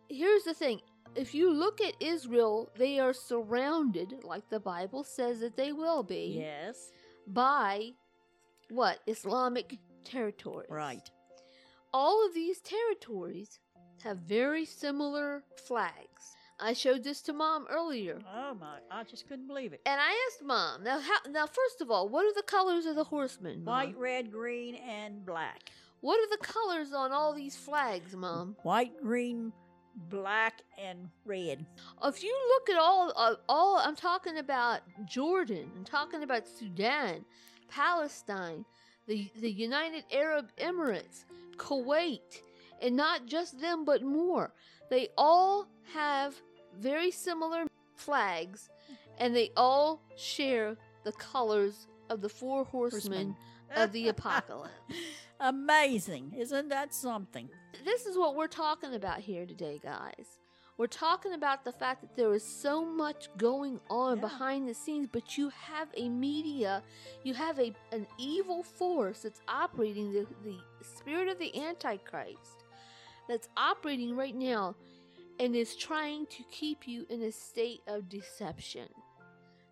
here's 0.09 0.43
the 0.43 0.53
thing 0.53 0.81
if 1.15 1.33
you 1.33 1.51
look 1.51 1.81
at 1.81 1.95
Israel, 1.99 2.69
they 2.77 2.99
are 2.99 3.13
surrounded, 3.13 4.23
like 4.23 4.49
the 4.49 4.59
Bible 4.59 5.03
says 5.03 5.39
that 5.39 5.57
they 5.57 5.71
will 5.71 6.03
be, 6.03 6.35
Yes. 6.39 6.91
by 7.25 7.91
what? 8.69 8.99
Islamic 9.07 9.77
territories. 10.03 10.69
Right. 10.69 11.09
All 11.93 12.25
of 12.25 12.33
these 12.33 12.59
territories 12.59 13.59
have 14.03 14.17
very 14.17 14.65
similar 14.65 15.43
flags. 15.67 16.35
I 16.59 16.73
showed 16.73 17.03
this 17.03 17.21
to 17.23 17.33
mom 17.33 17.67
earlier. 17.69 18.19
Oh 18.35 18.55
my! 18.55 18.79
I 18.89 19.03
just 19.03 19.27
couldn't 19.27 19.47
believe 19.47 19.73
it. 19.73 19.81
And 19.85 19.99
I 20.01 20.09
asked 20.27 20.43
mom, 20.43 20.83
now, 20.83 20.99
how, 20.99 21.29
now 21.29 21.45
first 21.45 21.81
of 21.81 21.91
all, 21.91 22.09
what 22.09 22.25
are 22.25 22.33
the 22.33 22.41
colors 22.41 22.87
of 22.87 22.95
the 22.95 23.03
horsemen? 23.03 23.63
Mom? 23.63 23.73
White, 23.87 23.97
red, 23.97 24.31
green, 24.31 24.75
and 24.75 25.23
black. 25.23 25.69
What 26.01 26.19
are 26.19 26.29
the 26.29 26.45
colors 26.45 26.93
on 26.93 27.11
all 27.11 27.33
these 27.33 27.55
flags, 27.55 28.15
mom? 28.15 28.55
White, 28.63 29.01
green, 29.01 29.51
black, 30.09 30.61
and 30.77 31.09
red. 31.25 31.65
If 32.03 32.23
you 32.23 32.35
look 32.49 32.69
at 32.69 32.79
all, 32.79 33.11
uh, 33.15 33.35
all 33.49 33.77
I'm 33.77 33.95
talking 33.95 34.37
about 34.37 34.81
Jordan, 35.05 35.71
I'm 35.75 35.83
talking 35.83 36.23
about 36.23 36.47
Sudan, 36.47 37.25
Palestine, 37.67 38.63
the 39.07 39.29
the 39.39 39.51
United 39.51 40.03
Arab 40.11 40.51
Emirates, 40.59 41.25
Kuwait, 41.57 42.41
and 42.81 42.95
not 42.95 43.25
just 43.25 43.59
them, 43.59 43.83
but 43.83 44.03
more. 44.03 44.53
They 44.89 45.09
all 45.17 45.67
have 45.93 46.35
very 46.79 47.09
similar 47.09 47.65
flags, 47.95 48.69
and 49.17 49.35
they 49.35 49.51
all 49.57 50.01
share 50.15 50.77
the 51.03 51.11
colors 51.13 51.87
of 52.09 52.21
the 52.21 52.29
four 52.29 52.63
horsemen 52.65 53.35
of 53.75 53.91
the 53.91 54.07
apocalypse. 54.09 54.71
Amazing. 55.39 56.33
Isn't 56.37 56.69
that 56.69 56.93
something? 56.93 57.49
this 57.85 58.05
is 58.05 58.17
what 58.17 58.35
we're 58.35 58.47
talking 58.47 58.95
about 58.95 59.19
here 59.19 59.45
today, 59.45 59.79
guys. 59.81 60.39
We're 60.77 60.87
talking 60.87 61.33
about 61.33 61.63
the 61.63 61.71
fact 61.71 62.01
that 62.01 62.15
there 62.15 62.33
is 62.33 62.43
so 62.43 62.83
much 62.85 63.29
going 63.37 63.79
on 63.89 64.17
Yeah. 64.17 64.21
behind 64.21 64.67
the 64.67 64.73
scenes, 64.73 65.07
but 65.11 65.37
you 65.37 65.49
have 65.49 65.87
a 65.95 66.07
media, 66.09 66.83
you 67.23 67.33
have 67.33 67.59
a 67.59 67.73
an 67.91 68.05
evil 68.17 68.61
force 68.63 69.21
that's 69.21 69.41
operating 69.47 70.11
the, 70.11 70.27
the 70.43 70.57
spirit 70.81 71.27
of 71.29 71.39
the 71.39 71.55
Antichrist 71.59 72.63
that's 73.27 73.49
operating 73.57 74.15
right 74.15 74.35
now 74.35 74.75
and 75.39 75.55
is 75.55 75.75
trying 75.75 76.25
to 76.27 76.43
keep 76.51 76.87
you 76.87 77.05
in 77.09 77.21
a 77.23 77.31
state 77.31 77.81
of 77.87 78.09
deception. 78.09 78.87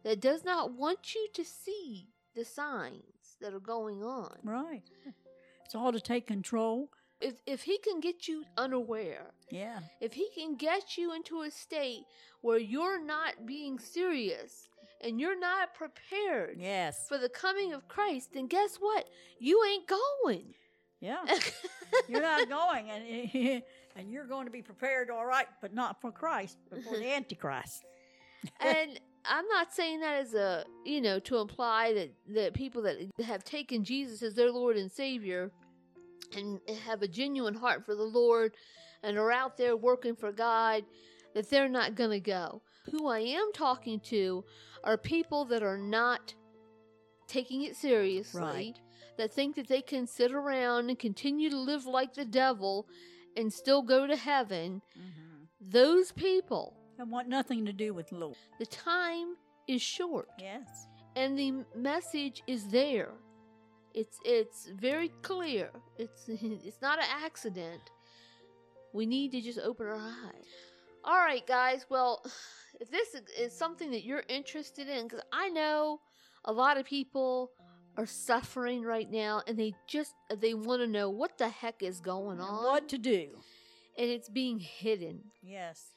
That 0.03 0.19
does 0.21 0.43
not 0.45 0.73
want 0.73 1.15
you 1.15 1.27
to 1.33 1.43
see 1.43 2.07
the 2.35 2.45
signs 2.45 3.03
that 3.45 3.53
are 3.53 3.59
going 3.59 4.03
on. 4.03 4.35
Right. 4.43 4.81
It's 5.65 5.75
all 5.75 5.91
to 5.91 5.99
take 6.01 6.25
control. 6.25 6.89
If 7.21 7.35
if 7.45 7.61
he 7.61 7.77
can 7.77 7.99
get 7.99 8.27
you 8.27 8.43
unaware, 8.57 9.27
Yeah. 9.51 9.79
if 10.01 10.13
he 10.13 10.27
can 10.35 10.55
get 10.55 10.97
you 10.97 11.13
into 11.13 11.41
a 11.43 11.51
state 11.51 12.03
where 12.41 12.57
you're 12.57 12.99
not 12.99 13.45
being 13.45 13.77
serious 13.79 14.67
and 15.01 15.19
you're 15.21 15.39
not 15.39 15.73
prepared 15.75 16.57
Yes. 16.59 17.07
for 17.07 17.17
the 17.19 17.29
coming 17.29 17.71
of 17.73 17.87
Christ, 17.87 18.33
then 18.33 18.47
guess 18.47 18.77
what? 18.77 19.07
You 19.39 19.63
ain't 19.71 19.87
going. 19.87 20.55
Yeah. 20.99 21.23
You're 22.09 22.21
not 22.21 22.49
going, 22.49 22.89
and 22.89 23.63
and 23.95 24.11
you're 24.11 24.25
going 24.25 24.45
to 24.45 24.51
be 24.51 24.61
prepared, 24.61 25.09
all 25.11 25.25
right, 25.25 25.47
but 25.61 25.73
not 25.73 26.01
for 26.01 26.11
Christ, 26.11 26.57
but 26.69 26.83
for 26.83 26.97
the 26.97 27.07
Antichrist. 27.17 27.83
and 28.59 28.99
I'm 29.29 29.47
not 29.47 29.73
saying 29.73 29.99
that 30.01 30.15
as 30.15 30.33
a, 30.33 30.65
you 30.85 31.01
know, 31.01 31.19
to 31.19 31.37
imply 31.37 31.93
that 31.93 32.11
that 32.33 32.53
people 32.53 32.81
that 32.83 32.97
have 33.25 33.43
taken 33.43 33.83
Jesus 33.83 34.21
as 34.21 34.35
their 34.35 34.51
Lord 34.51 34.77
and 34.77 34.91
Savior 34.91 35.51
and 36.35 36.59
have 36.85 37.01
a 37.01 37.07
genuine 37.07 37.53
heart 37.55 37.85
for 37.85 37.95
the 37.95 38.03
Lord 38.03 38.55
and 39.03 39.17
are 39.17 39.31
out 39.31 39.57
there 39.57 39.75
working 39.77 40.15
for 40.15 40.31
God 40.31 40.83
that 41.33 41.49
they're 41.49 41.69
not 41.69 41.95
going 41.95 42.09
to 42.11 42.19
go. 42.19 42.61
Who 42.91 43.07
I 43.07 43.19
am 43.19 43.51
talking 43.53 43.99
to 44.01 44.43
are 44.83 44.97
people 44.97 45.45
that 45.45 45.63
are 45.63 45.77
not 45.77 46.33
taking 47.27 47.63
it 47.63 47.75
seriously, 47.75 48.41
Right. 48.41 48.79
that 49.17 49.33
think 49.33 49.55
that 49.55 49.67
they 49.67 49.81
can 49.81 50.07
sit 50.07 50.31
around 50.31 50.89
and 50.89 50.97
continue 50.99 51.49
to 51.49 51.57
live 51.57 51.85
like 51.85 52.13
the 52.13 52.25
devil 52.25 52.87
and 53.35 53.51
still 53.51 53.81
go 53.81 54.05
to 54.07 54.15
heaven, 54.15 54.81
Mm-hmm. 54.97 55.69
those 55.71 56.11
people, 56.11 56.77
I 56.99 57.03
want 57.03 57.27
nothing 57.27 57.65
to 57.65 57.73
do 57.73 57.93
with 57.93 58.09
the 58.09 58.15
Lord. 58.17 58.35
the 58.59 58.65
time 58.65 59.35
is 59.67 59.81
short 59.81 60.29
Yes. 60.39 60.87
and 61.15 61.37
the 61.37 61.63
message 61.75 62.41
is 62.47 62.67
there. 62.67 63.11
It's 63.93 64.17
it's 64.25 64.67
very 64.79 65.09
clear. 65.21 65.71
It's 65.97 66.23
it's 66.27 66.81
not 66.81 66.99
an 66.99 67.05
accident. 67.23 67.81
We 68.93 69.05
need 69.05 69.31
to 69.31 69.41
just 69.41 69.59
open 69.59 69.87
our 69.87 69.95
eyes. 69.95 70.45
All 71.03 71.17
right, 71.17 71.45
guys. 71.45 71.85
Well, 71.89 72.23
if 72.79 72.89
this 72.91 73.13
is- 73.13 73.29
is 73.37 73.57
something 73.57 73.91
that 73.91 74.03
you're 74.03 74.23
interested 74.27 74.87
in, 74.87 75.03
because 75.07 75.23
I 75.31 75.49
know 75.49 75.99
a 76.45 76.51
lot 76.53 76.77
of 76.77 76.85
people 76.85 77.51
are 77.97 78.05
suffering 78.05 78.83
right 78.83 79.09
now, 79.09 79.41
and 79.47 79.57
they 79.57 79.73
just 79.87 80.13
they 80.39 80.53
want 80.53 80.81
to 80.81 80.87
know 80.87 81.09
what 81.09 81.37
the 81.37 81.47
heck 81.49 81.81
is 81.81 81.99
going 82.01 82.39
on, 82.41 82.63
What 82.63 82.89
to 82.89 82.97
do? 82.97 83.39
and 83.97 84.09
it's 84.09 84.27
being 84.29 84.59
hidden. 84.59 85.31
Yes. 85.41 85.91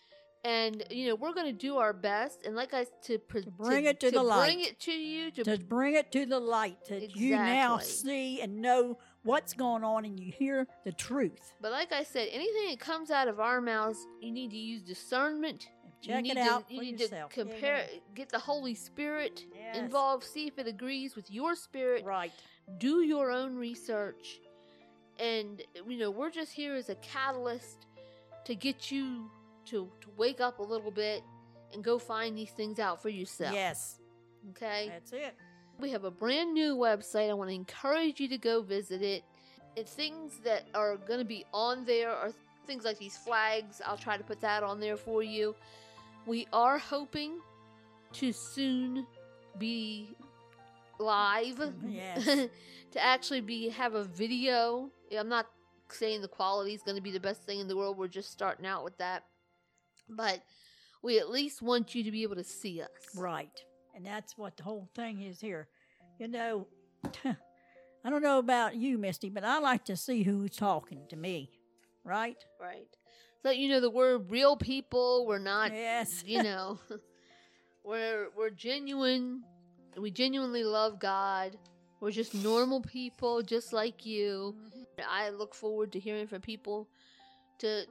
And 0.48 0.82
you 0.90 1.08
know 1.08 1.14
we're 1.14 1.34
going 1.34 1.46
to 1.54 1.60
do 1.68 1.76
our 1.76 1.92
best, 1.92 2.46
and 2.46 2.56
like 2.56 2.72
I 2.72 2.86
to, 3.06 3.18
pre- 3.18 3.44
bring 3.58 3.84
it 3.84 4.00
to 4.00 4.06
the 4.10 4.18
bring 4.20 4.26
light. 4.28 4.58
it 4.70 4.80
to 4.80 4.92
you 4.92 5.30
to 5.32 5.44
To 5.44 5.58
bring 5.58 5.94
it 5.94 6.10
to 6.12 6.24
the 6.24 6.38
light 6.40 6.78
that 6.88 7.14
you 7.16 7.36
now 7.36 7.78
see 7.78 8.40
and 8.40 8.62
know 8.62 8.98
what's 9.24 9.52
going 9.52 9.84
on 9.84 10.04
and 10.06 10.18
you 10.18 10.32
hear 10.32 10.66
the 10.84 10.92
truth. 10.92 11.52
But 11.60 11.72
like 11.72 11.92
I 11.92 12.02
said, 12.02 12.28
anything 12.32 12.70
that 12.70 12.80
comes 12.80 13.10
out 13.10 13.28
of 13.28 13.40
our 13.40 13.60
mouths, 13.60 13.98
you 14.22 14.30
need 14.30 14.50
to 14.52 14.56
use 14.56 14.82
discernment. 14.82 15.68
You 16.02 16.12
Check 16.14 16.22
need 16.22 16.30
it 16.32 16.34
to- 16.36 16.40
out 16.52 16.64
you 16.70 16.78
for 16.78 16.84
need 16.84 17.00
yourself. 17.00 17.32
to 17.34 17.44
compare, 17.44 17.86
get 18.14 18.28
the 18.30 18.38
Holy 18.38 18.74
Spirit 18.74 19.44
Yes. 19.54 19.76
involved, 19.76 20.24
see 20.24 20.46
if 20.46 20.56
it 20.58 20.66
agrees 20.68 21.16
with 21.16 21.30
your 21.30 21.56
spirit. 21.56 22.04
Right. 22.04 22.32
Do 22.78 23.02
your 23.02 23.30
own 23.32 23.56
research, 23.56 24.40
and 25.18 25.60
you 25.86 25.98
know 25.98 26.10
we're 26.10 26.30
just 26.30 26.52
here 26.52 26.74
as 26.74 26.88
a 26.88 26.94
catalyst 26.96 27.86
to 28.44 28.54
get 28.54 28.90
you 28.92 29.28
to 29.70 29.90
to 30.00 30.08
wake 30.16 30.40
up 30.40 30.58
a 30.58 30.62
little 30.62 30.90
bit 30.90 31.22
and 31.72 31.84
go 31.84 31.98
find 31.98 32.36
these 32.36 32.50
things 32.50 32.78
out 32.78 33.00
for 33.00 33.08
yourself. 33.08 33.54
Yes. 33.54 34.00
Okay. 34.50 34.88
That's 34.88 35.12
it. 35.12 35.34
We 35.78 35.90
have 35.90 36.04
a 36.04 36.10
brand 36.10 36.54
new 36.54 36.76
website. 36.76 37.30
I 37.30 37.34
want 37.34 37.50
to 37.50 37.54
encourage 37.54 38.20
you 38.20 38.28
to 38.28 38.38
go 38.38 38.62
visit 38.62 39.02
it. 39.02 39.22
And 39.76 39.86
things 39.86 40.40
that 40.44 40.64
are 40.74 40.96
going 40.96 41.20
to 41.20 41.24
be 41.24 41.44
on 41.52 41.84
there 41.84 42.10
are 42.10 42.32
things 42.66 42.84
like 42.84 42.98
these 42.98 43.16
flags. 43.16 43.80
I'll 43.84 43.96
try 43.96 44.16
to 44.16 44.24
put 44.24 44.40
that 44.40 44.62
on 44.62 44.80
there 44.80 44.96
for 44.96 45.22
you. 45.22 45.54
We 46.26 46.46
are 46.52 46.78
hoping 46.78 47.38
to 48.14 48.32
soon 48.32 49.06
be 49.58 50.16
live. 50.98 51.72
Yes. 51.86 52.24
to 52.92 53.04
actually 53.04 53.40
be 53.40 53.68
have 53.68 53.94
a 53.94 54.04
video. 54.04 54.90
I'm 55.16 55.28
not 55.28 55.46
saying 55.90 56.22
the 56.22 56.28
quality 56.28 56.74
is 56.74 56.82
going 56.82 56.96
to 56.96 57.02
be 57.02 57.10
the 57.10 57.20
best 57.20 57.42
thing 57.42 57.60
in 57.60 57.68
the 57.68 57.76
world. 57.76 57.96
We're 57.96 58.08
just 58.08 58.32
starting 58.32 58.66
out 58.66 58.84
with 58.84 58.98
that. 58.98 59.24
But 60.08 60.42
we 61.02 61.18
at 61.18 61.30
least 61.30 61.62
want 61.62 61.94
you 61.94 62.02
to 62.04 62.10
be 62.10 62.22
able 62.22 62.36
to 62.36 62.44
see 62.44 62.82
us. 62.82 62.88
Right. 63.16 63.62
And 63.94 64.04
that's 64.04 64.36
what 64.36 64.56
the 64.56 64.62
whole 64.62 64.88
thing 64.94 65.22
is 65.22 65.40
here. 65.40 65.68
You 66.18 66.28
know, 66.28 66.66
I 67.24 68.10
don't 68.10 68.22
know 68.22 68.38
about 68.38 68.76
you, 68.76 68.98
Misty, 68.98 69.28
but 69.28 69.44
I 69.44 69.58
like 69.58 69.84
to 69.86 69.96
see 69.96 70.22
who's 70.22 70.56
talking 70.56 71.02
to 71.10 71.16
me. 71.16 71.50
Right? 72.04 72.42
Right. 72.60 72.88
So 73.42 73.50
you 73.50 73.68
know 73.68 73.80
that 73.80 73.90
we're 73.90 74.18
real 74.18 74.56
people. 74.56 75.26
We're 75.26 75.38
not. 75.38 75.72
Yes. 75.72 76.24
You 76.26 76.42
know, 76.42 76.78
we're 77.84 78.28
we're 78.36 78.50
genuine. 78.50 79.42
We 79.96 80.10
genuinely 80.10 80.64
love 80.64 80.98
God. 80.98 81.56
We're 82.00 82.12
just 82.12 82.34
normal 82.34 82.80
people, 82.80 83.42
just 83.42 83.72
like 83.72 84.06
you. 84.06 84.54
Mm-hmm. 84.56 84.82
I 85.08 85.30
look 85.30 85.54
forward 85.54 85.92
to 85.92 85.98
hearing 85.98 86.26
from 86.26 86.40
people 86.40 86.88
to 87.58 87.84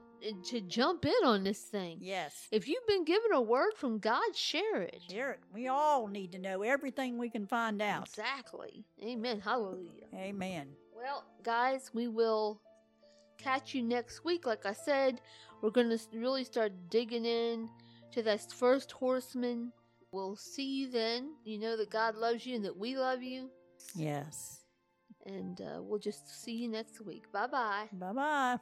to 0.45 0.61
jump 0.61 1.05
in 1.05 1.25
on 1.25 1.43
this 1.43 1.59
thing. 1.59 1.99
Yes. 2.01 2.47
If 2.51 2.67
you've 2.67 2.87
been 2.87 3.05
given 3.05 3.33
a 3.33 3.41
word 3.41 3.73
from 3.75 3.99
God, 3.99 4.35
share 4.35 4.81
it. 4.81 5.01
Share 5.09 5.31
it. 5.31 5.39
We 5.53 5.67
all 5.67 6.07
need 6.07 6.31
to 6.31 6.39
know 6.39 6.63
everything 6.63 7.17
we 7.17 7.29
can 7.29 7.45
find 7.45 7.81
out. 7.81 8.07
Exactly. 8.07 8.83
Amen. 9.03 9.39
Hallelujah. 9.39 10.07
Amen. 10.15 10.69
Well, 10.95 11.23
guys, 11.43 11.91
we 11.93 12.07
will 12.07 12.59
catch 13.37 13.75
you 13.75 13.83
next 13.83 14.25
week. 14.25 14.47
Like 14.47 14.65
I 14.65 14.73
said, 14.73 15.21
we're 15.61 15.69
going 15.69 15.95
to 15.95 15.99
really 16.17 16.43
start 16.43 16.71
digging 16.89 17.25
in 17.25 17.69
to 18.11 18.23
that 18.23 18.51
first 18.51 18.91
horseman. 18.91 19.71
We'll 20.11 20.35
see 20.35 20.79
you 20.79 20.91
then. 20.91 21.33
You 21.43 21.59
know 21.59 21.77
that 21.77 21.89
God 21.91 22.15
loves 22.15 22.45
you 22.45 22.55
and 22.55 22.65
that 22.65 22.75
we 22.75 22.97
love 22.97 23.21
you. 23.21 23.49
Yes. 23.95 24.61
And 25.25 25.61
uh, 25.61 25.81
we'll 25.81 25.99
just 25.99 26.43
see 26.43 26.53
you 26.53 26.69
next 26.69 27.01
week. 27.01 27.31
Bye 27.31 27.47
bye. 27.47 27.87
Bye 27.93 28.13
bye. 28.13 28.57